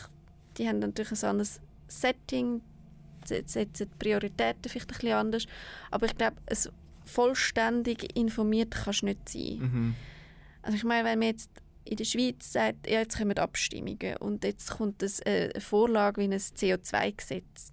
die 0.59 0.69
haben 0.69 0.81
natürlich 0.81 1.13
ein 1.23 1.31
anderes 1.31 1.61
Setting, 1.89 2.61
setzen 3.31 3.73
die 3.79 3.97
Prioritäten 3.99 4.69
vielleicht 4.69 4.91
ein 4.91 4.95
bisschen 4.95 5.13
anders. 5.13 5.47
Aber 5.91 6.07
ich 6.07 6.17
glaube, 6.17 6.37
vollständig 7.05 8.17
informiert 8.17 8.73
kannst 8.85 9.03
du 9.03 9.07
nicht 9.07 9.29
sein. 9.29 9.59
Mhm. 9.59 9.95
Also 10.63 10.77
ich 10.77 10.85
meine, 10.85 11.09
wenn 11.09 11.19
man 11.19 11.29
jetzt 11.29 11.51
in 11.85 11.97
der 11.97 12.05
Schweiz 12.05 12.53
sagt, 12.53 12.87
ja, 12.87 13.01
jetzt 13.01 13.19
kommen 13.19 13.37
Abstimmungen 13.39 14.17
und 14.19 14.45
jetzt 14.45 14.71
kommt 14.71 15.03
das, 15.03 15.21
äh, 15.21 15.51
eine 15.53 15.61
Vorlage 15.61 16.21
wie 16.21 16.27
ein 16.27 16.33
CO2-Gesetz 16.39 17.73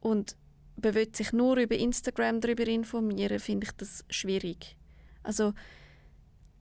und 0.00 0.36
man 0.82 0.94
will 0.94 1.08
sich 1.14 1.32
nur 1.32 1.56
über 1.56 1.76
Instagram 1.76 2.40
darüber 2.40 2.66
informieren, 2.66 3.38
finde 3.38 3.66
ich 3.66 3.72
das 3.72 4.04
schwierig. 4.08 4.76
Also 5.22 5.52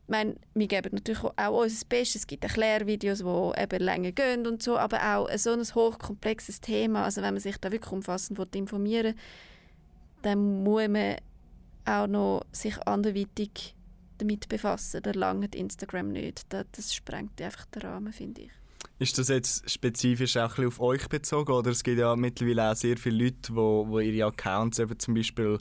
meine, 0.08 0.36
wir 0.54 0.68
geben 0.68 0.90
natürlich 0.94 1.24
auch 1.24 1.62
unser 1.62 1.86
Bestes. 1.86 2.22
Es 2.22 2.28
gibt 2.28 2.44
Erklärvideos, 2.44 3.20
die 3.20 3.62
eben 3.62 3.84
länger 3.84 4.12
gehen 4.12 4.46
und 4.48 4.62
so, 4.62 4.78
aber 4.78 5.18
auch 5.18 5.30
so 5.38 5.52
ein 5.52 5.64
hochkomplexes 5.64 6.62
Thema, 6.62 7.06
also 7.06 7.22
wenn 7.22 7.34
man 7.34 7.42
sich 7.42 7.58
da 7.58 7.72
wirklich 7.72 7.92
umfassend 7.92 8.40
informieren 8.56 9.16
will, 9.16 9.22
dann 10.24 10.64
muss 10.64 10.88
man 10.88 11.18
auch 11.86 12.08
noch 12.08 12.46
sich 12.52 12.82
anderweitig 12.88 13.76
damit 14.18 14.48
befassen. 14.50 15.02
Da 15.04 15.12
langt 15.12 15.56
Instagram 15.56 16.10
nicht. 16.10 16.46
Das, 16.50 16.66
das 16.72 16.94
sprengt 16.94 17.42
einfach 17.42 17.66
den 17.66 17.82
Rahmen, 17.82 18.14
finde 18.14 18.44
ich. 18.44 18.52
Ist 19.00 19.18
das 19.18 19.30
jetzt 19.30 19.70
spezifisch 19.70 20.38
auch 20.38 20.58
ein 20.58 20.68
auf 20.68 20.80
euch 20.80 21.08
bezogen? 21.10 21.52
Oder 21.52 21.72
es 21.72 21.84
gibt 21.84 22.00
ja 22.00 22.16
mittlerweile 22.16 22.72
auch 22.72 22.76
sehr 22.76 22.98
viele 22.98 23.26
Leute, 23.26 23.38
die 23.50 23.56
wo, 23.56 23.88
wo 23.88 24.00
ihre 24.00 24.28
Accounts 24.28 24.80
eben 24.80 24.98
zum 25.00 25.14
Beispiel 25.14 25.58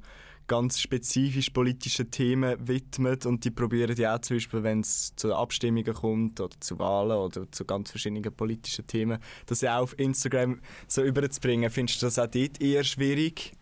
ganz 0.46 0.80
spezifisch 0.80 1.50
politischen 1.50 2.10
Themen 2.10 2.56
widmet 2.66 3.26
und 3.26 3.44
die 3.44 3.50
probieren 3.50 3.96
ja 3.96 4.16
auch 4.16 4.20
zum 4.20 4.36
Beispiel, 4.36 4.62
wenn 4.62 4.80
es 4.80 5.14
zu 5.16 5.34
Abstimmungen 5.34 5.94
kommt 5.94 6.40
oder 6.40 6.58
zu 6.60 6.78
Wahlen 6.78 7.16
oder 7.16 7.50
zu 7.50 7.64
ganz 7.64 7.90
verschiedenen 7.90 8.34
politischen 8.34 8.86
Themen, 8.86 9.18
das 9.46 9.60
ja 9.60 9.78
auch 9.78 9.82
auf 9.82 9.98
Instagram 9.98 10.60
so 10.88 11.02
überzubringen. 11.02 11.70
Findest 11.70 12.02
du 12.02 12.06
das 12.06 12.18
auch 12.18 12.26
dort 12.26 12.60
eher 12.60 12.84
schwierig? 12.84 13.52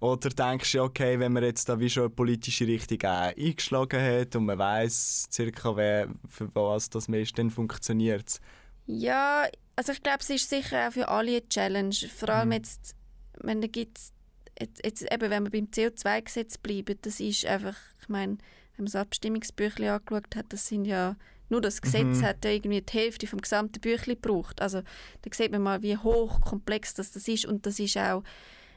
Oder 0.00 0.30
denkst 0.30 0.72
du, 0.72 0.82
okay, 0.82 1.18
wenn 1.18 1.32
man 1.32 1.44
jetzt 1.44 1.68
da 1.68 1.78
wie 1.78 1.90
schon 1.90 2.04
eine 2.04 2.10
politische 2.10 2.66
Richtung 2.66 3.02
eingeschlagen 3.02 4.00
hat 4.00 4.34
und 4.34 4.46
man 4.46 4.58
weiß 4.58 5.28
circa, 5.30 5.76
wer, 5.76 6.08
für 6.26 6.48
was 6.54 6.88
das 6.88 7.08
mehr 7.08 7.20
ist, 7.20 7.38
dann 7.38 7.50
funktioniert 7.50 8.26
es? 8.26 8.40
Ja, 8.86 9.46
also 9.76 9.92
ich 9.92 10.02
glaube, 10.02 10.20
es 10.20 10.30
ist 10.30 10.48
sicher 10.48 10.88
auch 10.88 10.92
für 10.92 11.06
alle 11.08 11.32
eine 11.32 11.48
Challenge. 11.48 11.94
Vor 12.16 12.30
allem 12.30 12.48
mhm. 12.48 12.52
jetzt, 12.54 12.94
wenn 13.42 13.60
da 13.60 13.66
gibt's 13.66 14.12
jetzt, 14.60 14.84
jetzt 14.84 15.02
eben, 15.02 15.30
wenn 15.30 15.44
wir 15.44 15.50
beim 15.50 15.66
CO2-Gesetz 15.66 16.58
bleiben, 16.58 16.98
das 17.02 17.20
ist 17.20 17.46
einfach, 17.46 17.76
ich 18.00 18.08
meine, 18.08 18.38
wenn 18.76 18.84
man 18.84 18.86
das 18.86 18.96
Abstimmungsbüchlein 18.96 19.90
angeschaut 19.90 20.36
hat, 20.36 20.52
das 20.52 20.68
sind 20.68 20.84
ja 20.84 21.16
nur 21.48 21.60
das 21.60 21.82
Gesetz 21.82 22.18
mhm. 22.18 22.22
hat 22.22 22.44
ja 22.44 22.52
irgendwie 22.52 22.80
die 22.80 22.92
Hälfte 22.92 23.26
vom 23.26 23.40
gesamten 23.40 23.80
Büchlein 23.80 24.16
gebraucht. 24.20 24.62
Also 24.62 24.82
da 25.22 25.30
sieht 25.32 25.50
man 25.50 25.62
mal, 25.62 25.82
wie 25.82 25.96
hochkomplex 25.96 26.94
das, 26.94 27.10
das 27.10 27.26
ist 27.26 27.44
und 27.44 27.66
das 27.66 27.80
ist 27.80 27.96
auch 27.98 28.22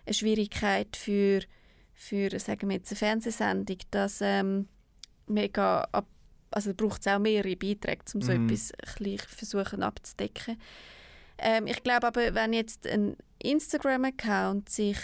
eine 0.05 0.13
Schwierigkeit 0.13 0.95
für, 0.95 1.41
für 1.93 2.37
sagen 2.39 2.69
wir 2.69 2.77
jetzt 2.77 2.91
eine 2.91 2.97
Fernsehsendung, 2.97 3.77
dass 3.91 4.21
ähm, 4.21 4.67
mega 5.27 5.87
ab, 5.91 6.07
also 6.49 6.73
braucht 6.73 7.01
es 7.01 7.07
auch 7.07 7.19
mehrere 7.19 7.55
Beiträge, 7.55 8.03
um 8.15 8.21
so 8.21 8.31
mhm. 8.31 8.49
etwas 8.49 8.71
ein 8.99 9.17
versuchen 9.19 9.83
abzudecken. 9.83 10.57
Ähm, 11.37 11.67
ich 11.67 11.83
glaube 11.83 12.07
aber, 12.07 12.33
wenn 12.33 12.53
jetzt 12.53 12.87
ein 12.87 13.15
Instagram-Account 13.39 14.69
sich 14.69 14.97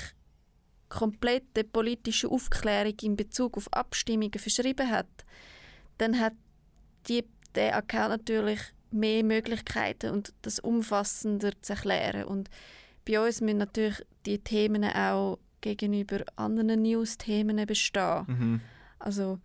komplette 0.89 1.63
politische 1.63 2.29
Aufklärung 2.29 2.96
in 3.01 3.15
Bezug 3.15 3.58
auf 3.58 3.72
Abstimmungen 3.72 4.39
verschrieben 4.39 4.89
hat, 4.89 5.08
dann 5.98 6.19
hat 6.19 6.34
die, 7.08 7.24
der 7.55 7.75
Account 7.77 8.10
natürlich 8.10 8.60
mehr 8.91 9.24
Möglichkeiten 9.24 10.12
und 10.12 10.34
das 10.41 10.60
umfassender 10.60 11.51
zu 11.62 11.74
erklären. 11.74 12.25
Und 12.25 12.50
bei 13.08 13.19
uns 13.19 13.41
müssen 13.41 13.60
natürlich 13.60 14.03
die 14.25 14.39
Themen 14.39 14.84
auch 14.84 15.39
gegenüber 15.62 16.24
anderen 16.36 16.81
News-Themen 16.81 17.65
bestehen. 17.65 18.25
Mhm. 18.27 18.62
Also 18.98 19.39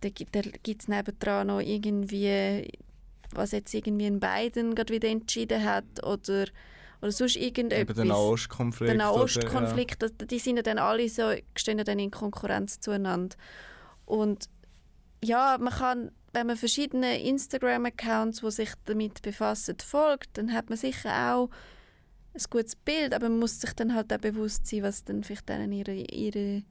da, 0.00 0.08
da 0.08 0.40
gibt 0.62 0.82
es 0.82 0.88
nebendran 0.88 1.48
noch 1.48 1.60
irgendwie, 1.60 2.70
was 3.32 3.52
jetzt 3.52 3.74
irgendwie 3.74 4.06
in 4.06 4.20
Biden 4.20 4.74
gerade 4.74 4.92
wieder 4.92 5.08
entschieden 5.08 5.64
hat 5.64 6.04
oder 6.04 6.46
oder 7.00 7.12
sonst 7.12 7.36
irgendetwas. 7.36 7.80
Eben 7.80 7.94
der 7.94 8.04
Nahostkonflikt. 8.04 8.90
Der 8.90 8.98
Nahostkonflikt, 8.98 10.02
ja. 10.02 10.08
die 10.08 10.38
sind 10.38 10.56
ja 10.56 10.62
dann 10.62 10.78
alle 10.78 11.08
so, 11.08 11.32
stehen 11.56 11.78
dann 11.78 11.98
in 11.98 12.10
Konkurrenz 12.10 12.80
zueinander. 12.80 13.36
Und 14.04 14.48
ja, 15.22 15.56
man 15.60 15.72
kann, 15.72 16.10
wenn 16.32 16.46
man 16.46 16.56
verschiedene 16.56 17.22
Instagram-Accounts, 17.22 18.40
die 18.40 18.50
sich 18.50 18.70
damit 18.84 19.22
befassen, 19.22 19.76
folgt, 19.84 20.38
dann 20.38 20.52
hat 20.52 20.68
man 20.68 20.78
sicher 20.78 21.34
auch 21.34 21.50
ein 22.34 22.42
gutes 22.50 22.76
Bild, 22.76 23.14
aber 23.14 23.28
man 23.28 23.38
muss 23.38 23.60
sich 23.60 23.72
dann 23.74 23.94
halt 23.94 24.12
auch 24.12 24.18
bewusst 24.18 24.66
sein, 24.66 24.82
was 24.82 25.04
dann 25.04 25.24
vielleicht 25.24 25.48
dann 25.48 25.72
ihre, 25.72 25.94
ihre, 25.94 26.62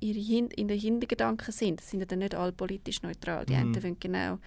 ihre 0.00 0.18
Hin 0.18 0.48
in 0.50 0.68
den 0.68 0.78
Hintergedanken 0.78 1.52
sind. 1.52 1.80
Das 1.80 1.90
sind 1.90 2.00
ja 2.00 2.06
dann 2.06 2.20
nicht 2.20 2.34
alle 2.34 2.52
politisch 2.52 3.02
neutral. 3.02 3.44
Die 3.46 3.54
mhm. 3.54 3.58
einen 3.58 3.82
wollen 3.82 4.00
genau, 4.00 4.38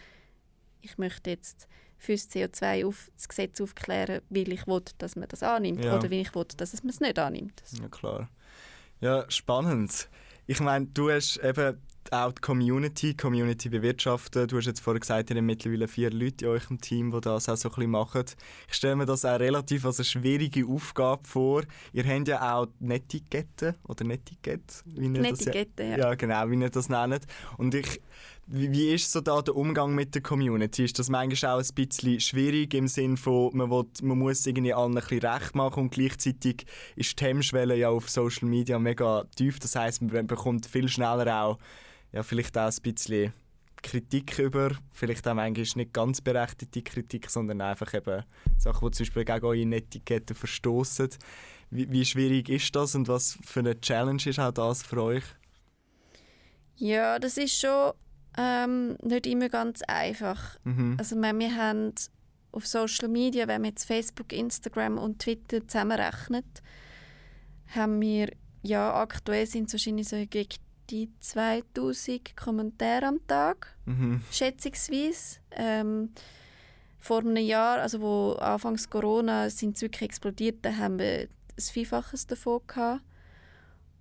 ich 0.81 0.97
möchte 0.97 1.29
jetzt 1.29 1.67
für 2.01 2.13
das 2.13 2.29
CO2 2.31 2.85
auf 2.85 3.11
das 3.15 3.29
Gesetz 3.29 3.61
aufklären, 3.61 4.21
weil 4.29 4.51
ich 4.51 4.65
will, 4.65 4.81
dass 4.97 5.15
man 5.15 5.29
das 5.29 5.43
annimmt 5.43 5.85
ja. 5.85 5.95
oder 5.95 6.09
weil 6.09 6.21
ich 6.21 6.33
will, 6.33 6.45
dass 6.57 6.81
man 6.81 6.89
es 6.89 6.99
nicht 6.99 7.19
annimmt. 7.19 7.61
Ja, 7.79 7.87
klar. 7.89 8.29
Ja, 9.01 9.25
spannend. 9.29 10.09
Ich 10.47 10.59
meine, 10.59 10.87
du 10.87 11.11
hast 11.11 11.37
eben 11.37 11.77
auch 12.09 12.31
die 12.31 12.41
Community, 12.41 13.13
Community 13.13 13.69
bewirtschaften. 13.69 14.47
Du 14.47 14.57
hast 14.57 14.65
jetzt 14.65 14.79
vorher 14.79 14.99
gesagt, 14.99 15.29
ihr 15.29 15.35
habt 15.35 15.45
mittlerweile 15.45 15.87
vier 15.87 16.09
Leute 16.09 16.45
in 16.45 16.51
eurem 16.51 16.81
Team, 16.81 17.11
die 17.11 17.21
das 17.21 17.47
auch 17.47 17.55
so 17.55 17.69
ein 17.69 17.75
bisschen 17.75 17.91
machen. 17.91 18.25
Ich 18.67 18.73
stelle 18.73 18.95
mir 18.95 19.05
das 19.05 19.23
auch 19.23 19.39
relativ 19.39 19.85
als 19.85 19.99
eine 19.99 20.05
schwierige 20.05 20.65
Aufgabe 20.65 21.27
vor. 21.27 21.61
Ihr 21.93 22.03
habt 22.03 22.27
ja 22.27 22.55
auch 22.55 22.67
Netiquette 22.79 23.75
oder 23.87 24.03
Netiquette, 24.05 24.73
wie 24.85 25.03
ihr 25.03 25.09
Netiquette, 25.09 25.71
das 25.75 25.87
ja. 25.87 25.97
ja. 25.97 26.15
genau, 26.15 26.49
wie 26.49 26.59
ihr 26.59 26.69
das 26.71 26.89
nennt. 26.89 27.27
Und 27.57 27.75
ich 27.75 28.01
wie, 28.51 28.71
wie 28.71 28.93
ist 28.93 29.11
so 29.11 29.21
da 29.21 29.41
der 29.41 29.55
Umgang 29.55 29.95
mit 29.95 30.13
der 30.13 30.21
Community? 30.21 30.83
Ist 30.83 30.99
das 30.99 31.09
manchmal 31.09 31.59
auch 31.59 31.63
ein 31.63 31.75
bisschen 31.75 32.19
schwierig 32.19 32.73
im 32.73 32.87
Sinne 32.87 33.17
von, 33.17 33.55
man, 33.55 33.69
will, 33.69 33.85
man 34.01 34.19
muss 34.19 34.45
irgendwie 34.45 34.73
allen 34.73 34.97
ein 34.97 35.03
bisschen 35.03 35.25
recht 35.25 35.55
machen 35.55 35.83
und 35.83 35.91
gleichzeitig 35.91 36.65
ist 36.95 37.19
die 37.19 37.23
Hemmschwelle 37.23 37.75
ja 37.77 37.89
auf 37.89 38.09
Social 38.09 38.49
Media 38.49 38.77
mega 38.77 39.23
tief. 39.35 39.59
Das 39.59 39.75
heißt, 39.75 40.01
man 40.01 40.27
bekommt 40.27 40.65
viel 40.65 40.89
schneller 40.89 41.43
auch 41.43 41.59
ja, 42.11 42.23
vielleicht 42.23 42.57
auch 42.57 42.69
ein 42.69 42.81
bisschen 42.81 43.33
Kritik 43.81 44.37
über, 44.37 44.71
vielleicht 44.91 45.27
auch 45.27 45.33
manchmal 45.33 45.65
nicht 45.75 45.93
ganz 45.93 46.21
berechtigte 46.21 46.81
Kritik, 46.81 47.29
sondern 47.29 47.61
einfach 47.61 47.93
eben 47.93 48.23
Sachen, 48.57 48.91
die 48.91 48.97
zum 48.97 49.05
Beispiel 49.05 49.25
gegen 49.25 49.45
eure 49.45 49.75
Etikette 49.75 50.35
verstoßen. 50.35 51.09
Wie, 51.69 51.89
wie 51.89 52.05
schwierig 52.05 52.49
ist 52.49 52.75
das 52.75 52.95
und 52.95 53.07
was 53.07 53.39
für 53.43 53.61
eine 53.61 53.79
Challenge 53.79 54.21
ist 54.25 54.39
auch 54.39 54.51
das 54.51 54.83
für 54.83 55.01
euch? 55.01 55.23
Ja, 56.75 57.17
das 57.17 57.37
ist 57.37 57.59
schon 57.59 57.93
ähm, 58.37 58.97
nicht 59.01 59.27
immer 59.27 59.49
ganz 59.49 59.81
einfach. 59.83 60.57
Mhm. 60.63 60.95
Also 60.97 61.15
wir, 61.15 61.37
wir 61.37 61.55
haben 61.55 61.93
auf 62.51 62.67
Social 62.67 63.07
Media, 63.07 63.47
wenn 63.47 63.61
man 63.61 63.71
jetzt 63.71 63.85
Facebook, 63.85 64.33
Instagram 64.33 64.97
und 64.97 65.19
Twitter 65.19 65.67
zusammenrechnet, 65.67 66.45
haben 67.73 68.01
wir 68.01 68.31
ja, 68.63 68.93
aktuell 68.93 69.45
sind 69.47 69.67
es 69.67 69.73
wahrscheinlich 69.73 70.07
so 70.09 70.17
gegen 70.29 70.49
die 70.89 71.09
2000 71.19 72.35
Kommentare 72.35 73.07
am 73.07 73.25
Tag, 73.27 73.75
Mhm. 73.85 74.21
schätzungsweise. 74.31 75.39
Ähm, 75.51 76.11
vor 76.99 77.19
einem 77.21 77.37
Jahr, 77.37 77.79
also 77.79 78.01
wo 78.01 78.33
anfangs 78.33 78.89
Corona 78.89 79.49
sind 79.49 79.75
es 79.75 79.81
wirklich 79.81 80.03
explodiert, 80.03 80.59
da 80.61 80.75
haben 80.77 80.99
wir 80.99 81.27
das 81.55 81.71
Vielfaches 81.71 82.27
davon 82.27 82.61
gehabt. 82.67 83.01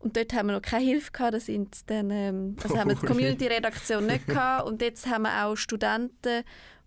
Und 0.00 0.16
dort 0.16 0.32
haben 0.32 0.48
wir 0.48 0.54
noch 0.54 0.62
keine 0.62 0.84
Hilfe 0.84 1.12
gehabt, 1.12 1.34
da 1.34 1.40
sind 1.40 1.90
dann, 1.90 2.10
ähm, 2.10 2.56
also 2.62 2.76
haben 2.76 2.88
wir 2.88 2.96
die. 2.96 3.06
Community-Redaktion 3.06 4.06
nicht 4.06 4.26
gehabt. 4.26 4.66
Und 4.66 4.80
jetzt 4.80 5.06
haben 5.06 5.22
wir 5.22 5.44
auch 5.44 5.56
Studenten, 5.56 6.42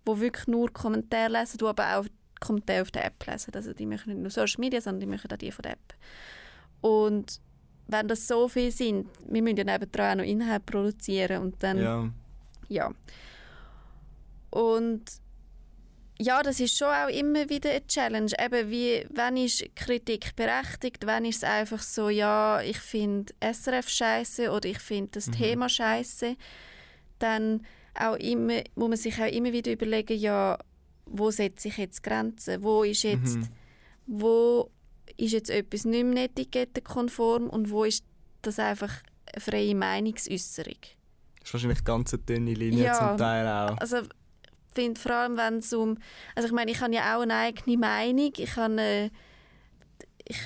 die 0.06 0.20
wirklich 0.20 0.46
nur 0.48 0.72
Kommentare 0.72 1.30
lesen, 1.30 1.58
die 1.58 1.64
aber 1.64 1.96
auch 1.96 2.06
Kommentare 2.40 2.82
auf 2.82 2.90
der 2.90 3.04
App 3.06 3.24
lesen. 3.26 3.54
Also 3.54 3.72
die 3.72 3.86
machen 3.86 4.12
nicht 4.12 4.20
nur 4.20 4.30
Social 4.30 4.60
Media, 4.60 4.80
sondern 4.80 5.00
die 5.00 5.06
machen 5.06 5.30
auch 5.30 5.36
die 5.36 5.52
von 5.52 5.62
der 5.62 5.72
App. 5.72 5.94
Und 6.80 7.40
wenn 7.86 8.08
das 8.08 8.26
so 8.26 8.48
viel 8.48 8.70
sind, 8.72 9.06
wir 9.28 9.42
müssen 9.42 9.58
ja 9.58 9.64
nebendran 9.64 10.12
auch 10.12 10.24
noch 10.24 10.30
Inhalt 10.30 10.66
produzieren 10.66 11.42
und 11.42 11.62
dann 11.62 11.78
Ja. 11.78 12.10
ja. 12.68 12.90
Und 14.50 15.02
ja, 16.20 16.42
das 16.42 16.60
ist 16.60 16.76
schon 16.76 16.88
auch 16.88 17.08
immer 17.08 17.48
wieder 17.48 17.70
eine 17.70 17.86
Challenge. 17.86 18.30
Eben 18.38 18.70
wie, 18.70 19.06
wenn 19.10 19.36
ist 19.36 19.64
Kritik 19.74 20.36
berechtigt, 20.36 21.06
wenn 21.06 21.24
ist 21.24 21.38
es 21.38 21.44
einfach 21.44 21.80
so, 21.82 22.08
ja, 22.08 22.60
ich 22.62 22.78
finde 22.78 23.32
SRF 23.40 23.88
scheiße 23.88 24.50
oder 24.50 24.68
ich 24.68 24.78
finde 24.78 25.10
das 25.12 25.26
Thema 25.30 25.68
scheiße, 25.68 26.36
dann 27.18 27.66
auch 27.98 28.16
immer, 28.16 28.62
muss 28.74 28.88
man 28.88 28.96
sich 28.98 29.20
auch 29.20 29.30
immer 29.32 29.52
wieder 29.52 29.72
überlegen, 29.72 30.18
ja, 30.18 30.58
wo 31.06 31.30
setze 31.30 31.68
ich 31.68 31.76
jetzt 31.78 32.02
Grenzen? 32.02 32.62
Wo 32.62 32.82
ist 32.82 33.02
jetzt, 33.02 33.36
Mhm. 33.36 33.48
wo 34.06 34.70
ist 35.16 35.32
jetzt 35.32 35.50
etwas 35.50 35.84
nicht 35.84 36.04
mehr 36.04 36.24
etikettenkonform 36.24 37.48
und 37.50 37.70
wo 37.70 37.84
ist 37.84 38.04
das 38.42 38.58
einfach 38.58 38.92
eine 39.32 39.40
freie 39.40 39.74
Meinungsäußerung? 39.74 40.74
Das 41.40 41.48
ist 41.48 41.54
wahrscheinlich 41.54 41.84
ganz 41.84 42.14
eine 42.14 42.22
dünne 42.22 42.54
Linie 42.54 42.84
Ja. 42.84 42.94
zum 42.94 43.18
Teil 43.18 43.46
auch. 43.46 43.76
Also 43.78 43.98
finde 44.74 45.00
vor 45.00 45.12
allem, 45.12 45.36
wenn 45.36 45.58
es 45.58 45.72
um... 45.72 45.98
Also 46.34 46.48
ich 46.48 46.52
meine, 46.52 46.70
ich 46.70 46.80
habe 46.80 46.94
ja 46.94 47.16
auch 47.16 47.22
eine 47.22 47.34
eigene 47.34 47.78
Meinung. 47.78 48.32
Ich 48.36 48.56
habe 48.56 48.72
eine, 48.72 49.10
ich 50.26 50.38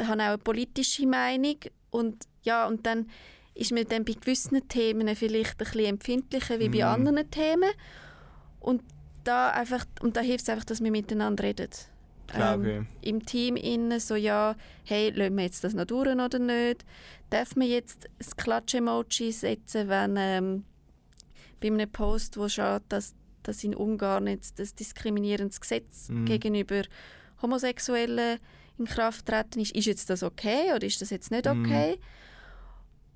habe 0.00 0.08
auch 0.20 0.26
eine 0.26 0.38
politische 0.38 1.06
Meinung. 1.06 1.56
Und 1.90 2.24
ja, 2.42 2.66
und 2.66 2.86
dann 2.86 3.08
ist 3.54 3.72
man 3.72 3.84
dann 3.86 4.04
bei 4.04 4.14
gewissen 4.14 4.66
Themen 4.68 5.14
vielleicht 5.14 5.52
ein 5.60 5.64
bisschen 5.64 5.84
empfindlicher 5.86 6.58
wie 6.58 6.68
bei 6.68 6.78
Mhm. 6.78 7.06
anderen 7.06 7.30
Themen. 7.30 7.70
Und 8.60 8.82
da, 9.22 9.50
einfach, 9.50 9.84
und 10.00 10.16
da 10.16 10.20
hilft 10.20 10.42
es 10.42 10.48
einfach, 10.48 10.64
dass 10.64 10.82
wir 10.82 10.90
miteinander 10.90 11.44
reden. 11.44 11.70
Glaube 12.26 12.86
ich. 13.02 13.08
Im 13.08 13.24
Team 13.24 13.56
innen 13.56 14.00
so, 14.00 14.14
ja, 14.16 14.56
hey, 14.84 15.10
lassen 15.10 15.36
wir 15.36 15.44
jetzt 15.44 15.62
das 15.62 15.74
noch 15.74 15.84
durch 15.84 16.08
oder 16.08 16.38
nicht? 16.38 16.84
Darf 17.30 17.54
man 17.54 17.68
jetzt 17.68 18.08
das 18.18 18.34
Klatsch-Emoji 18.36 19.30
setzen, 19.30 19.88
wenn 19.88 20.16
ähm, 20.16 20.64
bei 21.60 21.68
einem 21.68 21.90
Post, 21.90 22.36
wo 22.38 22.48
steht, 22.48 22.82
dass, 22.88 23.14
dass 23.44 23.62
in 23.64 23.74
Ungarn 23.74 24.26
jetzt 24.26 24.58
das 24.58 24.74
diskriminierendes 24.74 25.60
Gesetz 25.60 26.08
Mhm. 26.08 26.24
gegenüber 26.24 26.82
Homosexuellen 27.42 28.38
in 28.78 28.86
Kraft 28.86 29.26
treten 29.26 29.60
ist, 29.60 29.74
ist 29.74 29.86
jetzt 29.86 30.10
das 30.10 30.22
okay 30.22 30.72
oder 30.74 30.84
ist 30.86 31.00
das 31.00 31.10
jetzt 31.10 31.30
nicht 31.30 31.46
Mhm. 31.46 31.64
okay? 31.64 31.98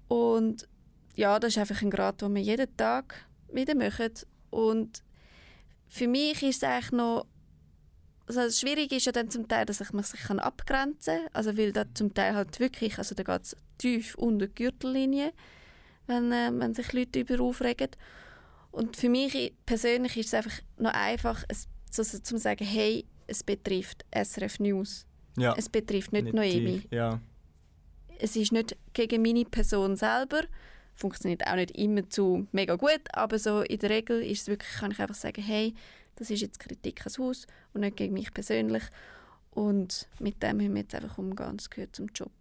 Und 0.09 0.69
ja, 1.17 1.39
das 1.39 1.53
ist 1.55 1.59
einfach 1.59 1.83
ein 1.83 1.91
Grad, 1.91 2.23
den 2.23 2.35
wir 2.35 2.43
jeden 2.43 2.77
Tag 2.77 3.27
wieder 3.53 3.75
machen. 3.75 4.13
Und 4.51 5.03
für 5.89 6.07
mich 6.07 6.43
ist 6.43 6.59
es 6.59 6.65
eigentlich 6.65 6.93
noch 6.93 7.27
also 8.27 8.41
das 8.43 8.61
Schwierige 8.61 8.95
ist 8.97 9.07
ja 9.07 9.13
dann 9.13 9.31
zum 9.31 9.49
Teil, 9.49 9.65
dass 9.65 9.81
ich 9.81 9.91
mich 9.95 10.05
sich 10.05 10.21
kann 10.21 10.39
abgrenzen 10.39 11.17
kann. 11.17 11.29
Also 11.33 11.57
weil 11.57 11.73
da 11.73 11.87
zum 11.95 12.13
Teil 12.13 12.35
halt 12.35 12.61
wirklich, 12.61 12.99
also 12.99 13.15
da 13.15 13.23
geht 13.23 13.43
es 13.43 13.57
tief 13.79 14.17
unter 14.17 14.49
die 14.49 14.55
Gürtellinie, 14.55 15.33
wenn, 16.07 16.31
äh, 16.31 16.51
wenn 16.53 16.75
sich 16.75 16.93
Leute 16.93 17.25
darüber 17.25 17.45
aufregen. 17.45 17.89
Und 18.71 18.97
für 18.97 19.09
mich 19.09 19.55
persönlich 19.67 20.17
ist 20.17 20.27
es 20.27 20.35
einfach 20.35 20.61
noch 20.77 20.93
einfach, 20.93 21.45
es, 21.49 21.69
so, 21.91 22.03
so, 22.03 22.19
zu 22.19 22.39
sagen, 22.39 22.65
hey, 22.65 23.05
es 23.27 23.43
betrifft 23.43 24.05
SRF 24.15 24.61
News. 24.61 25.07
Ja. 25.37 25.55
Es 25.57 25.69
betrifft 25.69 26.13
nicht, 26.13 26.25
Nicht 26.25 26.35
Noemi. 26.35 26.83
Ja. 26.91 27.21
Es 28.19 28.35
ist 28.37 28.53
nicht 28.53 28.77
gegen 28.93 29.23
meine 29.23 29.45
Person 29.45 29.97
selber. 29.97 30.43
Funktioniert 30.95 31.47
auch 31.47 31.55
nicht 31.55 31.71
immer 31.73 32.09
zu 32.11 32.49
mega 32.51 32.75
gut, 32.75 33.03
aber 33.13 33.39
so 33.39 33.61
in 33.61 33.79
der 33.79 33.91
Regel 33.91 34.21
ist 34.23 34.43
es 34.43 34.49
wirklich, 34.49 34.73
kann 34.73 34.91
ich 34.91 34.99
einfach 34.99 35.15
sagen, 35.15 35.43
hey, 35.43 35.75
das 36.17 36.31
ist 36.31 36.41
jetzt 36.41 36.59
Kritik 36.59 37.01
ans 37.03 37.19
Haus 37.19 37.47
und 37.73 37.83
nicht 37.83 37.97
gegen 37.97 38.15
mich 38.15 38.35
persönlich. 38.35 38.83
Und 39.53 40.09
mit 40.19 40.43
dem 40.43 40.57
müssen 40.57 40.75
wir 40.75 40.83
jetzt 40.83 40.95
einfach 40.95 41.19
umgehen, 41.19 41.57
das 41.57 41.71
gehört 41.71 41.95
zum 41.95 42.09
Job. 42.15 42.33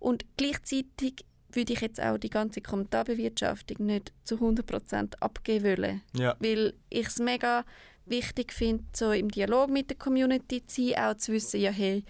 Und 0.00 0.24
gleichzeitig 0.36 1.26
würde 1.52 1.72
ich 1.72 1.80
jetzt 1.80 2.00
auch 2.00 2.18
die 2.18 2.30
ganze 2.30 2.60
Kommentarbewirtschaftung 2.60 3.86
nicht 3.86 4.12
zu 4.24 4.36
100% 4.36 5.14
abgeben 5.20 5.78
wollen. 5.78 6.02
Ja. 6.14 6.36
Weil 6.40 6.74
ich 6.90 7.06
es 7.06 7.18
mega 7.18 7.64
wichtig 8.06 8.52
finde, 8.52 8.84
so 8.94 9.12
im 9.12 9.30
Dialog 9.30 9.70
mit 9.70 9.90
der 9.90 9.96
Community 9.96 10.66
zu 10.66 10.88
sein, 10.88 10.98
auch 10.98 11.16
zu 11.16 11.32
wissen, 11.32 11.60
ja 11.60 11.70
hey, 11.70 12.04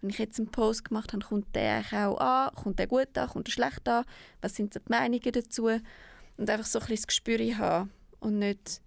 wenn 0.00 0.10
ich 0.10 0.18
jetzt 0.18 0.38
einen 0.38 0.50
Post 0.50 0.86
gemacht 0.86 1.12
habe, 1.12 1.24
kommt 1.24 1.54
der 1.54 1.76
eigentlich 1.76 1.92
auch 1.92 2.18
an, 2.18 2.54
kommt 2.54 2.78
der 2.78 2.86
gut 2.86 3.16
an, 3.16 3.28
kommt 3.28 3.46
der 3.46 3.52
schlecht 3.52 3.88
an, 3.88 4.04
was 4.40 4.56
sind 4.56 4.74
so 4.74 4.80
die 4.80 4.90
Meinungen 4.90 5.32
dazu 5.32 5.66
und 5.66 6.50
einfach 6.50 6.66
so 6.66 6.78
ein 6.78 6.86
bisschen 6.86 6.96
das 6.96 7.06
Gespür 7.06 7.58
haben 7.58 7.90
und 8.20 8.38
nicht 8.38 8.80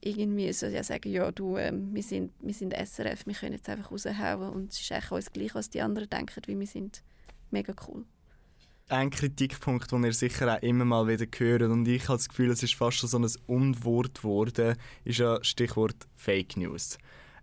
irgendwie 0.00 0.52
so 0.52 0.66
ja, 0.66 0.82
sagen, 0.82 1.10
ja 1.10 1.30
du, 1.32 1.56
ähm, 1.56 1.94
wir, 1.94 2.02
sind, 2.02 2.32
wir 2.40 2.54
sind 2.54 2.72
SRF, 2.72 3.26
wir 3.26 3.34
können 3.34 3.54
jetzt 3.54 3.68
einfach 3.68 3.90
raushauen 3.90 4.50
und 4.50 4.72
es 4.72 4.80
ist 4.80 4.92
eigentlich 4.92 5.12
alles 5.12 5.32
gleich, 5.32 5.54
was 5.54 5.70
die 5.70 5.82
anderen 5.82 6.08
denken, 6.08 6.40
weil 6.46 6.58
wir 6.58 6.66
sind 6.66 7.02
mega 7.50 7.74
cool. 7.88 8.04
Ein 8.90 9.10
Kritikpunkt, 9.10 9.92
den 9.92 10.02
ihr 10.02 10.12
sicher 10.12 10.52
auch 10.52 10.62
immer 10.62 10.84
mal 10.84 11.06
wieder 11.06 11.24
hört 11.38 11.62
und 11.62 11.86
ich 11.86 12.08
habe 12.08 12.18
das 12.18 12.28
Gefühl, 12.28 12.50
es 12.50 12.64
ist 12.64 12.74
fast 12.74 12.96
schon 12.96 13.08
so 13.08 13.20
ein 13.20 13.30
Unwort 13.46 14.16
geworden, 14.16 14.74
ist 15.04 15.20
ja 15.20 15.38
Stichwort 15.44 16.08
Fake 16.16 16.56
News. 16.56 16.98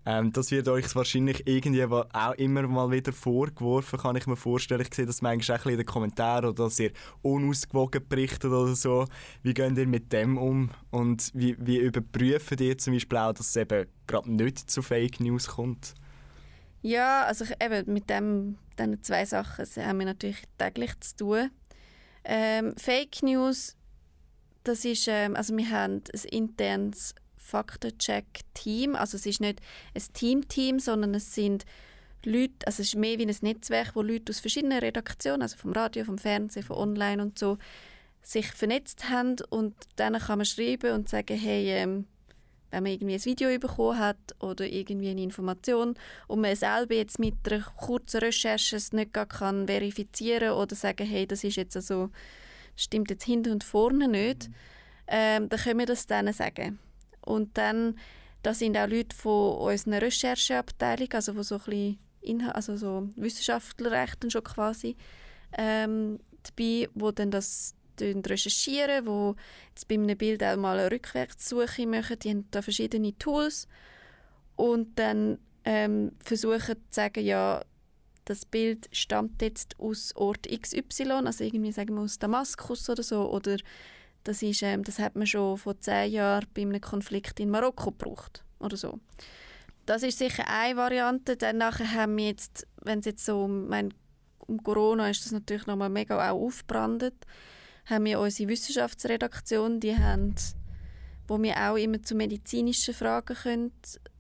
Ähm, 0.05 0.33
das 0.33 0.51
wird 0.51 0.67
euch 0.67 0.93
wahrscheinlich 0.93 1.47
irgendwie 1.47 1.85
auch 1.85 2.33
immer 2.33 2.67
mal 2.67 2.91
wieder 2.91 3.13
vorgeworfen, 3.13 3.97
kann 3.97 4.17
ich 4.17 4.27
mir 4.27 4.35
vorstellen. 4.35 4.81
Ich 4.81 4.93
sehe 4.93 5.05
das 5.05 5.21
manchmal 5.21 5.57
auch 5.57 5.65
in 5.67 5.77
den 5.77 5.85
Kommentaren 5.85 6.49
oder 6.49 6.65
dass 6.65 6.79
ihr 6.79 6.91
unausgewogen 7.21 8.05
berichtet 8.09 8.51
oder 8.51 8.75
so. 8.75 9.05
Wie 9.41 9.53
geht 9.53 9.77
ihr 9.77 9.87
mit 9.87 10.11
dem 10.11 10.37
um 10.37 10.71
und 10.91 11.31
wie, 11.33 11.55
wie 11.59 11.77
überprüfen 11.77 12.57
ihr 12.59 12.77
zum 12.77 12.93
Beispiel 12.93 13.19
auch, 13.19 13.31
dass 13.31 13.51
es 13.51 13.55
eben 13.55 13.87
gerade 14.05 14.29
nicht 14.29 14.69
zu 14.69 14.81
Fake 14.81 15.21
News 15.21 15.47
kommt? 15.47 15.93
Ja, 16.87 17.25
also 17.25 17.43
ich- 17.43 17.61
eben 17.61 17.91
mit 17.91 18.09
dem, 18.09 18.57
diesen 18.79 19.03
zwei 19.03 19.25
Sachen 19.25 19.65
haben 19.65 19.99
wir 19.99 20.05
natürlich 20.05 20.41
täglich 20.57 20.97
zu 21.01 21.15
tun. 21.17 21.51
Ähm, 22.23 22.75
Fake 22.77 23.21
News, 23.23 23.75
das 24.63 24.85
ist, 24.85 25.05
ähm, 25.09 25.35
also 25.35 25.55
wir 25.57 25.69
haben 25.69 26.01
ein 26.13 26.21
internes 26.29 27.13
Faktencheck-Team. 27.35 28.95
Also 28.95 29.17
es 29.17 29.25
ist 29.25 29.41
nicht 29.41 29.59
ein 29.95 30.13
Team-Team, 30.13 30.79
sondern 30.79 31.13
es 31.13 31.35
sind 31.35 31.65
Leute, 32.23 32.65
also 32.65 32.81
es 32.81 32.87
ist 32.89 32.95
mehr 32.95 33.17
wie 33.19 33.27
ein 33.27 33.35
Netzwerk, 33.41 33.93
wo 33.93 34.01
Leute 34.01 34.29
aus 34.31 34.39
verschiedenen 34.39 34.79
Redaktionen, 34.79 35.41
also 35.41 35.57
vom 35.57 35.73
Radio, 35.73 36.05
vom 36.05 36.17
Fernsehen, 36.17 36.63
von 36.63 36.77
Online 36.77 37.21
und 37.21 37.37
so, 37.37 37.57
sich 38.21 38.47
vernetzt 38.47 39.09
haben 39.09 39.35
und 39.49 39.75
dann 39.97 40.17
kann 40.17 40.39
man 40.39 40.45
schreiben 40.45 40.93
und 40.93 41.09
sagen, 41.09 41.37
hey, 41.37 41.69
ähm, 41.69 42.07
wenn 42.71 42.83
man 42.83 42.91
irgendwie 42.91 43.13
ein 43.13 43.25
Video 43.25 43.57
bekommen 43.59 43.99
hat 43.99 44.17
oder 44.39 44.65
irgendwie 44.65 45.09
eine 45.09 45.21
Information 45.21 45.95
und 46.27 46.41
man 46.41 46.55
selber 46.55 46.95
jetzt 46.95 47.19
mit 47.19 47.35
einer 47.49 47.61
kurzen 47.61 48.19
Recherche 48.19 48.75
es 48.75 48.93
nicht 48.93 49.13
gar 49.13 49.25
kann 49.25 49.67
verifizieren 49.67 50.51
oder 50.51 50.75
sagen, 50.75 51.07
hey, 51.07 51.25
das 51.25 51.43
ist 51.43 51.55
jetzt 51.55 51.75
also, 51.75 52.09
stimmt 52.75 53.09
jetzt 53.09 53.23
hinten 53.23 53.53
und 53.53 53.63
vorne 53.63 54.07
nicht, 54.07 54.49
ähm, 55.07 55.49
dann 55.49 55.59
können 55.59 55.79
wir 55.79 55.85
das 55.85 56.07
denen 56.07 56.33
sagen. 56.33 56.79
Und 57.21 57.57
dann, 57.57 57.97
da 58.43 58.53
sind 58.53 58.77
auch 58.77 58.87
Leute 58.87 59.15
von 59.15 59.57
unserer 59.57 60.01
Rechercheabteilung, 60.01 61.09
also 61.13 61.35
wo 61.35 61.43
so 61.43 61.55
ein 61.55 61.61
bisschen 61.61 61.99
also 62.51 62.75
so 62.75 63.09
Wissenschaftlerrechten 63.15 64.29
schon 64.29 64.43
quasi 64.43 64.97
ähm, 65.57 66.19
dabei, 66.43 66.89
wo 66.93 67.11
dann 67.11 67.31
das 67.31 67.73
recherchieren, 68.01 69.05
wo 69.05 69.35
jetzt 69.69 69.87
bei 69.87 69.95
einem 69.95 70.17
Bild 70.17 70.43
auch 70.43 70.57
mal 70.57 70.79
eine 70.79 70.91
Rückwärtssuche 70.91 71.87
machen. 71.87 72.19
Die 72.19 72.29
haben 72.29 72.47
da 72.51 72.61
verschiedene 72.61 73.17
Tools 73.17 73.67
und 74.55 74.97
dann 74.99 75.39
ähm, 75.65 76.11
versuchen 76.23 76.75
zu 76.75 76.81
sagen, 76.91 77.23
ja, 77.23 77.63
das 78.25 78.45
Bild 78.45 78.89
stammt 78.91 79.41
jetzt 79.41 79.79
aus 79.79 80.13
Ort 80.15 80.47
XY, 80.47 81.11
also 81.25 81.43
irgendwie 81.43 81.71
sagen 81.71 81.95
wir 81.95 82.01
aus 82.01 82.19
Damaskus 82.19 82.89
oder 82.89 83.03
so, 83.03 83.29
oder 83.31 83.57
das, 84.23 84.41
ist, 84.41 84.61
ähm, 84.63 84.83
das 84.83 84.99
hat 84.99 85.15
man 85.15 85.25
schon 85.25 85.57
vor 85.57 85.79
zehn 85.79 86.11
Jahren 86.11 86.45
bei 86.53 86.61
einem 86.61 86.81
Konflikt 86.81 87.39
in 87.39 87.49
Marokko 87.49 87.91
gebraucht 87.91 88.43
oder 88.59 88.75
so. 88.75 88.99
Das 89.85 90.03
ist 90.03 90.17
sicher 90.17 90.43
eine 90.47 90.75
Variante. 90.75 91.37
Dann 91.37 91.57
nachher 91.57 91.93
haben 91.93 92.17
wir 92.17 92.27
jetzt, 92.27 92.67
wenn 92.81 92.99
es 92.99 93.05
jetzt 93.05 93.25
so 93.25 93.45
um, 93.45 93.69
mein, 93.69 93.93
um 94.39 94.61
Corona 94.61 95.09
ist 95.09 95.23
das 95.23 95.31
natürlich 95.31 95.65
nochmal 95.65 95.89
mega 95.89 96.29
auch 96.29 96.41
aufgebrannt, 96.41 97.13
haben 97.89 98.05
wir 98.05 98.19
unsere 98.19 98.49
Wissenschaftsredaktion, 98.49 99.79
die 99.79 99.97
haben, 99.97 100.35
wo 101.27 101.41
wir 101.41 101.55
auch 101.57 101.77
immer 101.77 102.01
zu 102.01 102.15
medizinischen 102.15 102.93
Fragen 102.93 103.35
können 103.35 103.71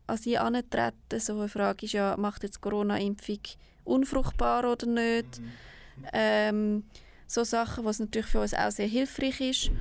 an 0.07 0.17
sie 0.17 0.37
herantreten. 0.37 1.19
So 1.19 1.37
eine 1.37 1.49
Frage 1.49 1.85
ist 1.85 1.91
ja, 1.91 2.15
macht 2.17 2.43
jetzt 2.43 2.61
Corona-Impfung 2.61 3.39
unfruchtbar 3.83 4.71
oder 4.71 4.87
nicht? 4.87 5.41
Ähm, 6.13 6.83
so 7.27 7.43
Sachen, 7.43 7.83
was 7.83 7.99
natürlich 7.99 8.27
für 8.27 8.39
uns 8.39 8.53
auch 8.53 8.71
sehr 8.71 8.87
hilfreich 8.87 9.41
ist. 9.41 9.71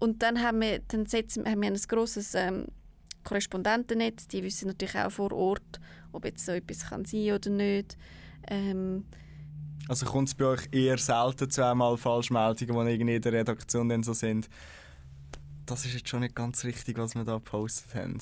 Und 0.00 0.22
dann 0.22 0.42
haben 0.42 0.60
wir, 0.60 0.80
dann 0.88 1.06
setzen, 1.06 1.46
haben 1.46 1.62
wir 1.62 1.70
ein 1.70 1.80
grosses 1.88 2.34
ähm, 2.34 2.66
Korrespondentennetz, 3.22 4.28
die 4.28 4.42
wissen 4.42 4.68
natürlich 4.68 4.96
auch 4.96 5.12
vor 5.12 5.30
Ort, 5.32 5.80
ob 6.12 6.24
jetzt 6.24 6.44
so 6.44 6.52
etwas 6.52 6.88
kann 6.88 7.04
sein 7.04 7.32
oder 7.32 7.50
nicht. 7.50 7.96
Ähm, 8.48 9.04
also 9.90 10.06
kommt 10.06 10.28
es 10.28 10.36
bei 10.36 10.44
euch 10.44 10.68
eher 10.70 10.98
selten 10.98 11.50
zu 11.50 11.66
einmal 11.66 11.96
Falschmeldungen, 11.96 12.86
die 12.86 12.92
irgendwie 12.92 13.16
in 13.16 13.22
der 13.22 13.32
Redaktion 13.32 13.88
dann 13.88 14.04
so 14.04 14.12
sind? 14.12 14.48
Das 15.66 15.84
ist 15.84 15.94
jetzt 15.94 16.08
schon 16.08 16.20
nicht 16.20 16.36
ganz 16.36 16.62
richtig, 16.62 16.96
was 16.96 17.16
wir 17.16 17.24
da 17.24 17.34
gepostet 17.34 17.92
haben. 17.96 18.18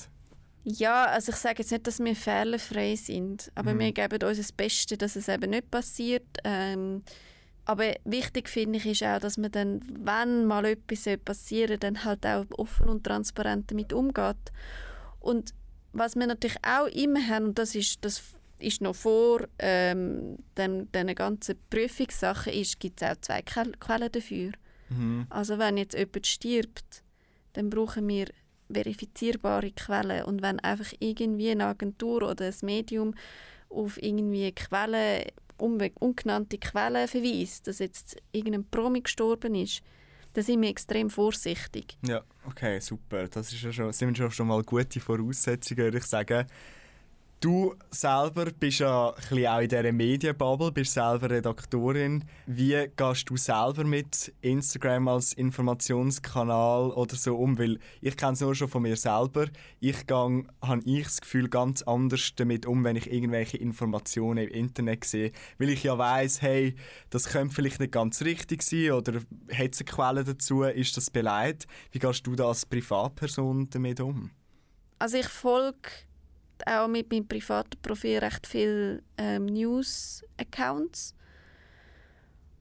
Ja, 0.63 1.05
also 1.05 1.31
ich 1.31 1.35
sage 1.35 1.59
jetzt 1.59 1.71
nicht, 1.71 1.85
dass 1.85 1.99
wir 1.99 2.15
fehlerfrei 2.15 2.95
sind, 2.95 3.51
aber 3.53 3.75
mhm. 3.75 3.79
wir 3.81 3.91
geben 3.91 4.23
uns 4.27 4.39
das 4.39 4.51
Beste, 4.51 4.97
dass 4.97 5.15
es 5.15 5.27
eben 5.27 5.51
nicht 5.51 5.69
passiert. 5.69 6.25
Ähm, 6.43 7.03
aber 7.65 7.93
wichtig 8.03 8.49
finde 8.49 8.79
ich 8.79 8.87
ist 8.87 9.03
auch, 9.03 9.19
dass 9.19 9.37
man 9.37 9.51
dann, 9.51 9.81
wenn 10.03 10.45
mal 10.45 10.65
etwas 10.65 11.07
passieren 11.23 11.79
dann 11.79 12.03
halt 12.03 12.25
auch 12.25 12.45
offen 12.57 12.89
und 12.89 13.03
transparent 13.03 13.69
damit 13.69 13.93
umgeht. 13.93 14.51
Und 15.19 15.53
was 15.93 16.15
wir 16.15 16.25
natürlich 16.25 16.57
auch 16.63 16.87
immer 16.87 17.21
haben, 17.27 17.45
und 17.45 17.59
das 17.59 17.75
ist, 17.75 18.03
das 18.03 18.23
ist 18.59 18.81
noch 18.81 18.95
vor 18.95 19.47
ähm, 19.59 20.37
den, 20.57 20.91
den 20.91 21.15
ganzen 21.15 21.55
Prüfungssachen, 21.69 22.53
gibt 22.79 23.01
es 23.01 23.07
auch 23.07 23.21
zwei 23.21 23.41
Quellen 23.41 24.11
dafür. 24.11 24.51
Mhm. 24.89 25.27
Also 25.29 25.57
wenn 25.59 25.77
jetzt 25.77 25.97
jemand 25.97 26.27
stirbt, 26.27 27.03
dann 27.53 27.69
brauchen 27.69 28.07
wir 28.07 28.27
verifizierbare 28.71 29.71
Quellen. 29.71 30.23
Und 30.25 30.41
wenn 30.41 30.59
einfach 30.59 30.93
irgendwie 30.99 31.51
eine 31.51 31.65
Agentur 31.65 32.23
oder 32.23 32.45
ein 32.45 32.55
Medium 32.61 33.15
auf 33.69 34.01
irgendwie 34.01 34.51
Quellen, 34.51 35.25
ungenannte 35.57 36.57
Quellen 36.57 37.07
verweist, 37.07 37.67
dass 37.67 37.79
jetzt 37.79 38.17
irgendein 38.31 38.69
Promi 38.69 39.01
gestorben 39.01 39.55
ist, 39.55 39.81
dann 40.33 40.43
sind 40.43 40.61
wir 40.61 40.69
extrem 40.69 41.09
vorsichtig. 41.09 41.97
Ja, 42.05 42.23
okay, 42.45 42.79
super. 42.79 43.27
Das 43.27 43.51
ist 43.51 43.63
ja 43.63 43.71
schon, 43.71 43.91
sind 43.91 44.17
schon 44.17 44.47
mal 44.47 44.61
gute 44.63 44.99
Voraussetzungen, 44.99 45.85
würde 45.85 45.97
ich 45.97 46.05
sagen. 46.05 46.45
Du 47.41 47.73
selber 47.89 48.47
bist 48.51 48.79
ja 48.79 49.13
ein 49.31 49.47
auch 49.47 49.59
in 49.61 49.69
dieser 49.69 49.91
Medienbubble, 49.93 50.73
bist 50.73 50.91
selber 50.91 51.29
Redaktorin. 51.29 52.25
Wie 52.47 52.89
gehst 52.97 53.29
du 53.29 53.37
selber 53.37 53.85
mit 53.85 54.33
Instagram 54.41 55.07
als 55.07 55.31
Informationskanal 55.31 56.91
oder 56.91 57.15
so 57.15 57.37
um? 57.37 57.57
Weil 57.57 57.79
ich 58.01 58.17
kenne 58.17 58.33
es 58.33 58.41
nur 58.41 58.55
schon 58.55 58.67
von 58.67 58.81
mir 58.81 58.97
selber. 58.97 59.45
Ich 59.79 60.05
gehe, 60.05 60.43
habe 60.61 60.81
ich 60.83 61.03
das 61.05 61.21
Gefühl, 61.21 61.47
ganz 61.47 61.81
anders 61.83 62.29
damit 62.35 62.65
um, 62.65 62.83
wenn 62.83 62.97
ich 62.97 63.09
irgendwelche 63.09 63.55
Informationen 63.55 64.39
im 64.39 64.49
Internet 64.49 65.05
sehe. 65.05 65.31
Weil 65.59 65.69
ich 65.69 65.83
ja 65.83 65.97
weiß, 65.97 66.41
hey, 66.41 66.75
das 67.09 67.29
könnte 67.29 67.55
vielleicht 67.55 67.79
nicht 67.79 67.93
ganz 67.93 68.21
richtig 68.21 68.63
sein 68.63 68.91
oder 68.91 69.21
hat 69.53 69.75
es 69.75 69.79
eine 69.79 69.85
Quelle 69.85 70.23
dazu, 70.25 70.63
ist 70.63 70.97
das 70.97 71.09
beleidigt? 71.09 71.67
Wie 71.93 71.99
gehst 71.99 72.27
du 72.27 72.35
da 72.35 72.49
als 72.49 72.65
Privatperson 72.65 73.69
damit 73.69 74.01
um? 74.01 74.31
Also 75.01 75.15
ich 75.15 75.29
folge 75.29 75.89
auch 76.67 76.87
mit 76.87 77.11
meinem 77.11 77.27
privaten 77.27 77.81
Profil 77.81 78.19
recht 78.19 78.47
viele 78.47 79.03
ähm, 79.17 79.45
News-Accounts, 79.45 81.15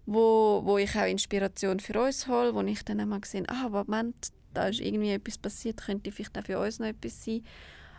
wo, 0.07 0.63
wo 0.65 0.79
ich 0.79 0.97
auch 0.97 1.07
Inspiration 1.07 1.81
für 1.81 2.01
uns 2.01 2.27
hole, 2.29 2.55
wo 2.55 2.63
ich 2.63 2.85
dann 2.85 3.01
einmal 3.01 3.21
gesehen 3.21 3.49
ah, 3.49 3.69
Moment, 3.69 4.15
da 4.55 4.69
ist 4.69 4.81
irgendwie 4.81 5.13
etwas 5.13 5.39
passiert, 5.39 5.83
könnte 5.85 6.13
vielleicht 6.13 6.39
auch 6.39 6.45
für 6.45 6.59
uns 6.59 6.79
noch 6.79 6.87
etwas 6.87 7.25
sein. 7.25 7.45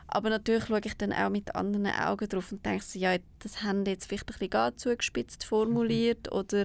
Aber 0.08 0.30
natürlich 0.30 0.66
schaue 0.66 0.82
ich 0.84 0.98
dann 0.98 1.14
auch 1.14 1.30
mit 1.30 1.56
anderen 1.56 1.86
Augen 1.86 2.28
drauf 2.28 2.52
und 2.52 2.66
denke 2.66 2.84
so, 2.84 2.98
ja, 2.98 3.18
das 3.40 3.62
haben 3.62 3.86
jetzt 3.86 4.08
vielleicht 4.08 4.24
ein 4.24 4.34
bisschen 4.34 4.50
gar 4.50 4.76
zugespitzt 4.76 5.44
formuliert 5.44 6.28
mhm. 6.32 6.38
oder 6.38 6.64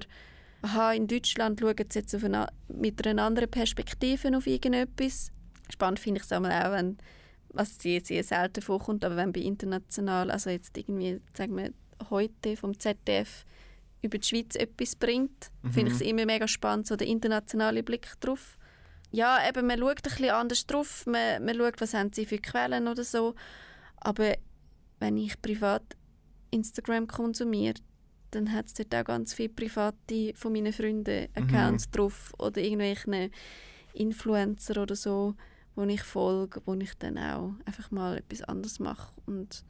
aha, 0.63 0.93
in 0.93 1.07
Deutschland 1.07 1.59
schauen 1.59 1.75
sie 1.89 1.99
jetzt 1.99 2.15
eine, 2.15 2.47
mit 2.67 3.05
einer 3.05 3.23
anderen 3.23 3.49
Perspektive 3.49 4.35
auf 4.35 4.47
irgendetwas. 4.47 5.31
Spannend 5.71 5.99
finde 5.99 6.19
ich 6.19 6.25
es 6.25 6.31
auch, 6.31 6.41
wenn 6.41 6.97
was 7.55 7.83
jetzt 7.83 8.07
sehr 8.07 8.23
selten 8.23 8.61
vorkommt, 8.61 9.05
aber 9.05 9.15
wenn 9.15 9.31
bei 9.31 9.41
international, 9.41 10.31
also 10.31 10.49
jetzt 10.49 10.77
irgendwie, 10.77 11.21
sagen 11.35 11.57
wir, 11.57 11.73
heute 12.09 12.57
vom 12.57 12.77
ZDF 12.79 13.45
über 14.01 14.17
die 14.17 14.27
Schweiz 14.27 14.55
etwas 14.55 14.95
bringt, 14.95 15.51
mhm. 15.63 15.71
finde 15.71 15.91
ich 15.91 15.97
es 15.97 16.01
immer 16.01 16.25
mega 16.25 16.47
spannend, 16.47 16.87
so 16.87 16.95
der 16.95 17.07
internationale 17.07 17.83
Blick 17.83 18.07
drauf. 18.19 18.57
Ja, 19.11 19.39
eben, 19.47 19.65
man 19.65 19.79
schaut 19.79 19.97
ein 19.97 20.03
bisschen 20.03 20.29
anders 20.29 20.65
drauf, 20.67 21.05
man, 21.05 21.43
man 21.43 21.55
schaut, 21.55 21.81
was 21.81 21.93
haben 21.93 22.11
sie 22.13 22.25
für 22.25 22.37
Quellen 22.37 22.87
oder 22.87 23.03
so, 23.03 23.35
aber 23.97 24.35
wenn 24.99 25.17
ich 25.17 25.41
privat 25.41 25.83
Instagram 26.51 27.07
konsumiere, 27.07 27.75
dann 28.31 28.51
hat 28.51 28.67
es 28.67 28.73
dort 28.73 28.93
auch 28.93 29.05
ganz 29.05 29.33
viele 29.33 29.49
private 29.49 30.33
von 30.35 30.51
meinen 30.51 30.73
Freunden. 30.73 31.27
Accounts 31.33 31.87
mhm. 31.87 31.91
drauf 31.91 32.33
oder 32.37 32.61
irgendwelche 32.61 33.31
Influencer 33.93 34.81
oder 34.81 34.95
so 34.95 35.35
wo 35.75 35.83
ich 35.83 36.03
folge, 36.03 36.61
wo 36.65 36.73
ich 36.75 36.93
dann 36.97 37.17
auch 37.17 37.53
einfach 37.65 37.91
mal 37.91 38.17
etwas 38.17 38.41
anderes 38.43 38.79
mache 38.79 39.13
und 39.25 39.63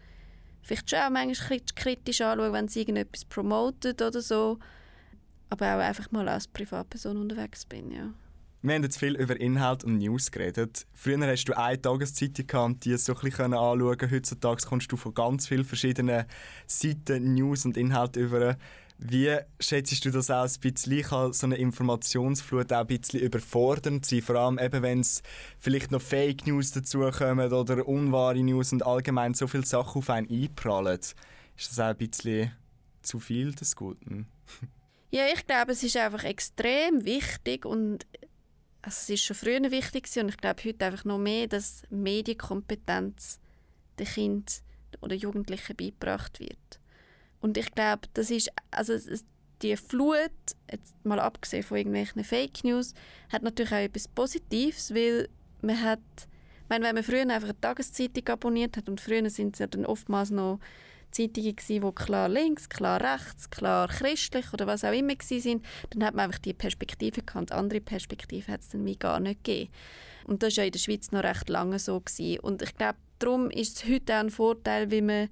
vielleicht 0.61 0.89
schon 0.89 0.99
auch 0.99 1.09
manchmal 1.09 1.59
kritisch 1.75 2.21
anschaue, 2.21 2.53
wenn 2.53 2.67
sie 2.67 2.81
irgendetwas 2.81 3.25
promotet 3.25 4.01
oder 4.01 4.21
so, 4.21 4.59
aber 5.49 5.75
auch 5.75 5.79
einfach 5.79 6.11
mal 6.11 6.27
als 6.27 6.47
Privatperson 6.47 7.17
unterwegs 7.17 7.65
bin, 7.65 7.91
ja. 7.91 8.13
Wir 8.65 8.73
haben 8.73 8.81
jetzt 8.81 8.97
viel 8.97 9.15
über 9.15 9.39
Inhalt 9.39 9.83
und 9.83 9.99
News 9.99 10.31
geredet. 10.31 10.87
Früher 10.91 11.19
hast 11.27 11.45
du 11.45 11.55
eine 11.55 11.79
Tageszeitung 11.79 12.47
gehabt, 12.47 12.85
die 12.85 12.97
so 12.97 13.13
ein 13.13 13.19
bisschen 13.21 13.53
anschauen 13.53 14.11
Heutzutage 14.11 14.65
kommst 14.65 14.91
du 14.91 14.97
von 14.97 15.13
ganz 15.13 15.47
vielen 15.47 15.65
verschiedenen 15.65 16.25
Seiten 16.65 17.35
News 17.35 17.65
und 17.65 17.77
Inhalte 17.77 18.21
über. 18.21 18.57
Wie 18.97 19.37
schätzt 19.59 20.05
du 20.05 20.11
das 20.11 20.31
aus? 20.31 20.57
Ein 20.63 21.01
kann 21.01 21.33
so 21.33 21.45
eine 21.45 21.57
Informationsflut 21.57 22.71
auch 22.71 22.79
ein 22.79 22.87
bisschen 22.87 23.19
überfordernd 23.19 24.05
sein, 24.05 24.21
vor 24.21 24.37
allem 24.37 24.57
eben, 24.57 24.81
wenn 24.81 25.01
es 25.01 25.21
vielleicht 25.59 25.91
noch 25.91 26.01
Fake 26.01 26.47
News 26.47 26.71
dazukommen 26.71 27.51
oder 27.51 27.87
unwahre 27.87 28.41
News 28.41 28.71
und 28.71 28.85
allgemein 28.85 29.33
so 29.33 29.47
viele 29.47 29.65
Sachen 29.65 29.99
auf 29.99 30.09
einen 30.09 30.29
einprallen. 30.29 30.99
Ist 30.99 31.71
das 31.71 31.79
auch 31.79 31.85
ein 31.87 31.97
bisschen 31.97 32.53
zu 33.01 33.19
viel 33.19 33.53
des 33.53 33.75
Guten? 33.75 34.27
ja, 35.11 35.25
ich 35.33 35.45
glaube, 35.45 35.73
es 35.73 35.83
ist 35.83 35.97
einfach 35.97 36.23
extrem 36.23 37.03
wichtig 37.05 37.65
und 37.65 38.05
also 38.81 38.97
es 39.01 39.09
ist 39.09 39.23
schon 39.23 39.35
früher 39.35 39.71
wichtig 39.71 40.07
und 40.17 40.29
ich 40.29 40.37
glaube 40.37 40.63
heute 40.63 40.85
einfach 40.85 41.05
noch 41.05 41.17
mehr, 41.17 41.47
dass 41.47 41.83
Medienkompetenz 41.89 43.39
den 43.99 44.05
Kind 44.05 44.61
oder 45.01 45.15
Jugendlichen 45.15 45.75
beigebracht 45.75 46.39
wird. 46.39 46.79
Und 47.45 47.59
ich 47.59 47.69
glaube, 47.75 48.07
das 48.15 48.31
ist, 48.31 48.51
also 48.71 48.95
die 49.61 49.77
Flut, 49.77 50.31
jetzt 50.71 50.95
mal 51.05 51.19
abgesehen 51.19 51.61
von 51.61 51.77
irgendwelchen 51.77 52.23
Fake 52.23 52.63
News, 52.63 52.95
hat 53.31 53.43
natürlich 53.43 53.71
auch 53.71 53.77
etwas 53.77 54.07
Positives, 54.07 54.95
weil 54.95 55.29
man 55.61 55.79
hat, 55.79 55.99
ich 56.17 56.69
meine, 56.69 56.85
wenn 56.85 56.95
man 56.95 57.03
früher 57.03 57.21
einfach 57.21 57.49
eine 57.49 57.61
Tageszeitung 57.61 58.27
abonniert 58.29 58.77
hat 58.77 58.89
und 58.89 58.99
früher 58.99 59.29
sind 59.29 59.53
es 59.53 59.59
ja 59.59 59.67
dann 59.67 59.85
oftmals 59.85 60.31
noch 60.31 60.59
Zeitungen 61.11 61.55
gewesen, 61.55 61.85
die 61.85 61.91
klar 61.93 62.29
links, 62.29 62.67
klar 62.67 62.99
rechts, 62.99 63.47
klar 63.51 63.89
christlich 63.89 64.51
oder 64.51 64.65
was 64.65 64.83
auch 64.83 64.91
immer 64.91 65.13
sind, 65.21 65.63
dann 65.91 66.03
hat 66.03 66.15
man 66.15 66.25
einfach 66.25 66.39
die 66.39 66.55
Perspektive 66.55 67.21
gehabt. 67.21 67.51
Andere 67.51 67.79
Perspektive 67.79 68.51
hat 68.51 68.61
es 68.61 68.69
dann 68.69 68.83
wie 68.85 68.97
gar 68.97 69.19
nicht 69.19 69.43
gegeben. 69.43 69.71
Und 70.25 70.41
das 70.41 70.57
war 70.57 70.63
ja 70.63 70.65
in 70.65 70.71
der 70.71 70.79
Schweiz 70.79 71.11
noch 71.11 71.21
recht 71.21 71.47
lange 71.47 71.77
so. 71.77 71.99
Gewesen. 71.99 72.39
Und 72.39 72.63
ich 72.63 72.75
glaube, 72.75 72.97
darum 73.19 73.51
ist 73.51 73.77
es 73.77 73.87
heute 73.87 74.15
auch 74.15 74.21
ein 74.21 74.31
Vorteil, 74.31 74.89
wie 74.89 75.03
man 75.03 75.29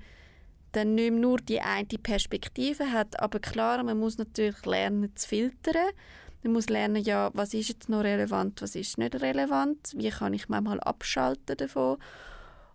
dann 0.73 0.95
nicht 0.95 1.13
nur 1.13 1.37
die 1.37 1.61
eine 1.61 1.85
Perspektive 1.85 2.91
hat. 2.91 3.19
Aber 3.19 3.39
klar, 3.39 3.81
man 3.83 3.97
muss 3.97 4.17
natürlich 4.17 4.65
lernen 4.65 5.15
zu 5.15 5.27
filtern. 5.27 5.91
Man 6.43 6.53
muss 6.53 6.67
lernen, 6.67 7.01
ja, 7.01 7.31
was 7.33 7.53
ist 7.53 7.69
jetzt 7.69 7.89
noch 7.89 8.03
relevant, 8.03 8.61
was 8.61 8.75
ist 8.75 8.97
nicht 8.97 9.21
relevant, 9.21 9.93
wie 9.95 10.09
kann 10.09 10.33
ich 10.33 10.49
manchmal 10.49 10.81
abschalten 10.81 11.55
davon. 11.55 11.97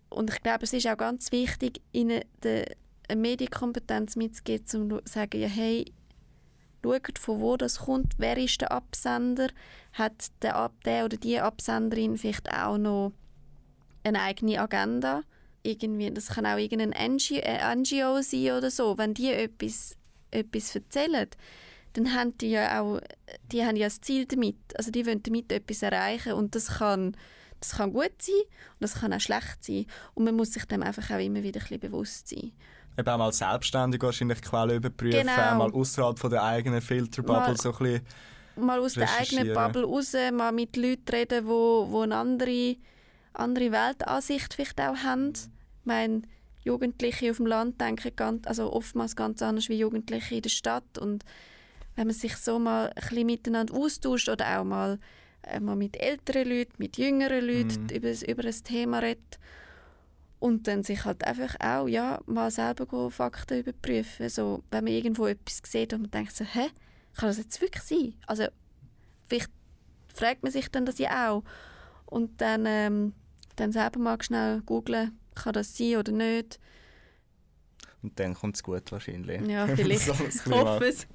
Und 0.09 0.31
ich 0.31 0.41
glaube, 0.41 0.63
es 0.63 0.73
ist 0.73 0.87
auch 0.87 0.97
ganz 0.97 1.31
wichtig, 1.31 1.81
ihnen 1.91 2.21
eine 2.43 2.65
Medienkompetenz 3.15 4.15
mitzugeben, 4.15 4.91
um 4.91 5.05
zu 5.05 5.13
sagen, 5.13 5.39
ja, 5.39 5.47
hey, 5.47 5.93
schaut, 6.83 7.19
von 7.19 7.41
wo 7.41 7.57
das 7.57 7.79
kommt, 7.79 8.13
wer 8.17 8.37
ist 8.37 8.61
der 8.61 8.71
Absender, 8.71 9.49
hat 9.93 10.31
der, 10.41 10.71
der 10.85 11.05
oder 11.05 11.17
die 11.17 11.39
Absenderin 11.39 12.17
vielleicht 12.17 12.51
auch 12.51 12.79
noch 12.79 13.11
eine 14.03 14.21
eigene 14.21 14.59
Agenda 14.59 15.21
irgendwie, 15.69 16.11
das 16.11 16.27
kann 16.27 16.45
auch 16.45 16.57
irgendein 16.57 17.13
NGO, 17.13 17.35
äh, 17.35 17.75
NGO 17.75 18.21
sein 18.21 18.51
oder 18.57 18.71
so, 18.71 18.97
wenn 18.97 19.13
die 19.13 19.31
etwas, 19.31 19.95
etwas 20.31 20.75
erzählen, 20.75 21.27
dann 21.93 22.13
haben 22.13 22.37
die 22.37 22.51
ja 22.51 22.81
auch, 22.81 22.99
die 23.51 23.65
haben 23.65 23.75
ja 23.75 23.87
das 23.87 24.01
Ziel 24.01 24.25
damit, 24.25 24.57
also 24.75 24.91
die 24.91 25.05
wollen 25.05 25.23
damit 25.23 25.51
etwas 25.51 25.81
erreichen 25.81 26.33
und 26.33 26.55
das 26.55 26.77
kann, 26.77 27.15
das 27.59 27.71
kann 27.71 27.93
gut 27.93 28.11
sein 28.19 28.35
und 28.35 28.81
das 28.81 28.95
kann 28.95 29.13
auch 29.13 29.19
schlecht 29.19 29.63
sein 29.63 29.85
und 30.13 30.23
man 30.25 30.35
muss 30.35 30.53
sich 30.53 30.65
dem 30.65 30.83
einfach 30.83 31.09
auch 31.11 31.19
immer 31.19 31.43
wieder 31.43 31.59
ein 31.59 31.63
bisschen 31.63 31.79
bewusst 31.79 32.29
sein. 32.29 32.51
Eben 32.97 33.09
auch 33.09 33.17
mal 33.17 33.33
selbstständig 33.33 34.01
wahrscheinlich 34.01 34.41
Quellen 34.41 34.77
überprüfen, 34.77 35.21
genau. 35.21 35.55
mal 35.55 35.71
außerhalb 35.71 36.19
von 36.19 36.29
der 36.29 36.43
eigenen 36.43 36.81
Filterbubble 36.81 37.55
so 37.57 37.71
ein 37.71 37.77
bisschen 37.77 38.05
mal 38.55 38.79
aus 38.79 38.93
der 38.93 39.09
eigenen 39.17 39.53
Bubble 39.53 39.85
raus, 39.85 40.13
mal 40.33 40.51
mit 40.51 40.75
Leuten 40.75 41.09
reden, 41.09 41.47
wo, 41.47 41.87
wo 41.89 42.01
eine 42.01 42.17
andere 42.17 42.75
andere 43.33 43.71
Weltansicht 43.71 44.53
vielleicht 44.53 44.79
auch 44.81 44.97
haben. 44.97 45.33
Ich 45.89 45.91
meine, 45.91 46.21
Jugendliche 46.63 47.31
auf 47.31 47.37
dem 47.37 47.47
Land 47.47 47.81
denken 47.81 48.15
ganz, 48.15 48.45
also 48.45 48.71
oftmals 48.71 49.15
ganz 49.15 49.41
anders 49.41 49.69
wie 49.69 49.79
Jugendliche 49.79 50.35
in 50.35 50.43
der 50.43 50.49
Stadt 50.51 50.99
und 50.99 51.25
wenn 51.95 52.05
man 52.05 52.15
sich 52.15 52.37
so 52.37 52.59
mal 52.59 52.89
ein 52.89 52.93
bisschen 52.93 53.25
miteinander 53.25 53.73
austauscht 53.73 54.29
oder 54.29 54.59
auch 54.59 54.63
mal, 54.63 54.99
äh, 55.41 55.59
mal 55.59 55.75
mit 55.75 55.97
älteren 55.97 56.47
Leuten, 56.47 56.73
mit 56.77 56.99
jüngeren 56.99 57.43
Leuten 57.43 57.87
Mhm. 57.89 57.95
über, 57.95 58.27
über 58.27 58.45
ein 58.45 58.63
Thema 58.63 58.99
redet. 58.99 59.39
Und 60.37 60.67
dann 60.67 60.83
sich 60.83 61.05
halt 61.05 61.23
einfach 61.25 61.55
auch 61.59 61.87
ja, 61.87 62.21
mal 62.27 62.51
selber 62.51 63.09
Fakten 63.09 63.61
überprüfen. 63.61 64.29
So, 64.29 64.61
wenn 64.69 64.83
man 64.83 64.93
irgendwo 64.93 65.25
etwas 65.25 65.59
sieht 65.65 65.91
und 65.93 66.01
man 66.01 66.11
denkt 66.11 66.35
so, 66.35 66.45
hä, 66.45 66.67
kann 67.15 67.29
das 67.29 67.39
jetzt 67.39 67.59
wirklich 67.61 67.81
sein? 67.81 68.13
Also 68.27 68.45
vielleicht 69.27 69.49
fragt 70.13 70.43
man 70.43 70.51
sich 70.51 70.69
dann 70.69 70.85
das 70.85 70.99
ja 70.99 71.31
auch. 71.31 71.43
Und 72.05 72.39
dann, 72.41 72.65
ähm, 72.67 73.13
dann 73.55 73.71
selber 73.71 73.99
mal 73.99 74.21
schnell 74.21 74.61
googlen, 74.61 75.17
kann 75.43 75.53
das 75.53 75.77
sein 75.77 75.97
oder 75.97 76.11
nicht. 76.11 76.59
Und 78.01 78.17
dann 78.17 78.33
kommt 78.33 78.55
es 78.55 78.63
gut 78.63 78.91
wahrscheinlich. 78.91 79.41
Ja, 79.45 79.67
vielleicht. 79.75 80.05
So 80.05 80.13
ich 80.13 80.45
hoffe 80.55 80.85
es. 80.85 81.05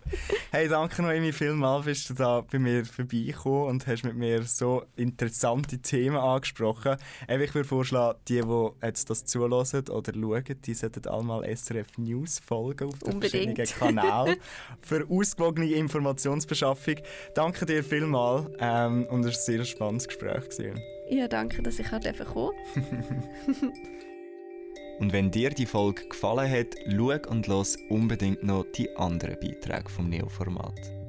Hey, 0.51 0.69
danke 0.69 1.01
Noemi 1.01 1.33
vielmals, 1.33 1.87
bist 1.87 2.11
du 2.11 2.15
da 2.15 2.43
bei 2.43 2.59
mir 2.59 2.85
vorbeigekommen 2.85 3.69
und 3.69 3.87
hast 3.87 4.05
mit 4.05 4.17
mir 4.17 4.43
so 4.43 4.85
interessante 4.97 5.79
Themen 5.79 6.17
angesprochen. 6.17 6.97
Ich 7.27 7.55
würde 7.55 7.65
vorschlagen, 7.65 8.19
die, 8.29 8.43
die 8.43 8.69
jetzt 8.83 9.09
das 9.09 9.25
zulassen 9.25 9.89
oder 9.89 10.13
schauen, 10.13 10.45
die 10.63 10.75
sollten 10.75 11.07
alle 11.07 11.25
mal 11.25 11.57
SRF 11.57 11.97
News 11.97 12.39
folgen 12.39 12.89
auf 12.89 12.99
den 12.99 13.15
Unbedingt. 13.15 13.57
verschiedenen 13.57 13.97
Kanälen 13.97 14.37
für 14.83 15.07
ausgewogene 15.09 15.71
Informationsbeschaffung. 15.73 16.97
Danke 17.35 17.65
dir 17.65 17.83
vielmals 17.83 18.51
ähm, 18.59 19.07
und 19.07 19.25
es 19.25 19.27
war 19.27 19.33
ein 19.33 19.45
sehr 19.57 19.65
spannendes 19.65 20.07
Gespräch. 20.07 20.45
Gewesen. 20.51 20.81
Ja, 21.09 21.29
danke, 21.29 21.63
dass 21.63 21.79
ich 21.79 21.91
halt 21.91 22.05
kommen 22.19 22.53
Und 24.99 25.13
wenn 25.13 25.31
dir 25.31 25.51
die 25.51 25.67
Folge 25.67 26.07
gefallen 26.09 26.51
hat, 26.51 26.77
schau 26.87 27.31
und 27.31 27.47
los 27.47 27.77
unbedingt 27.89 28.43
noch 28.43 28.65
die 28.75 28.95
anderen 28.97 29.39
Beiträge 29.41 29.89
vom 29.89 30.09
Neo-Format. 30.09 31.04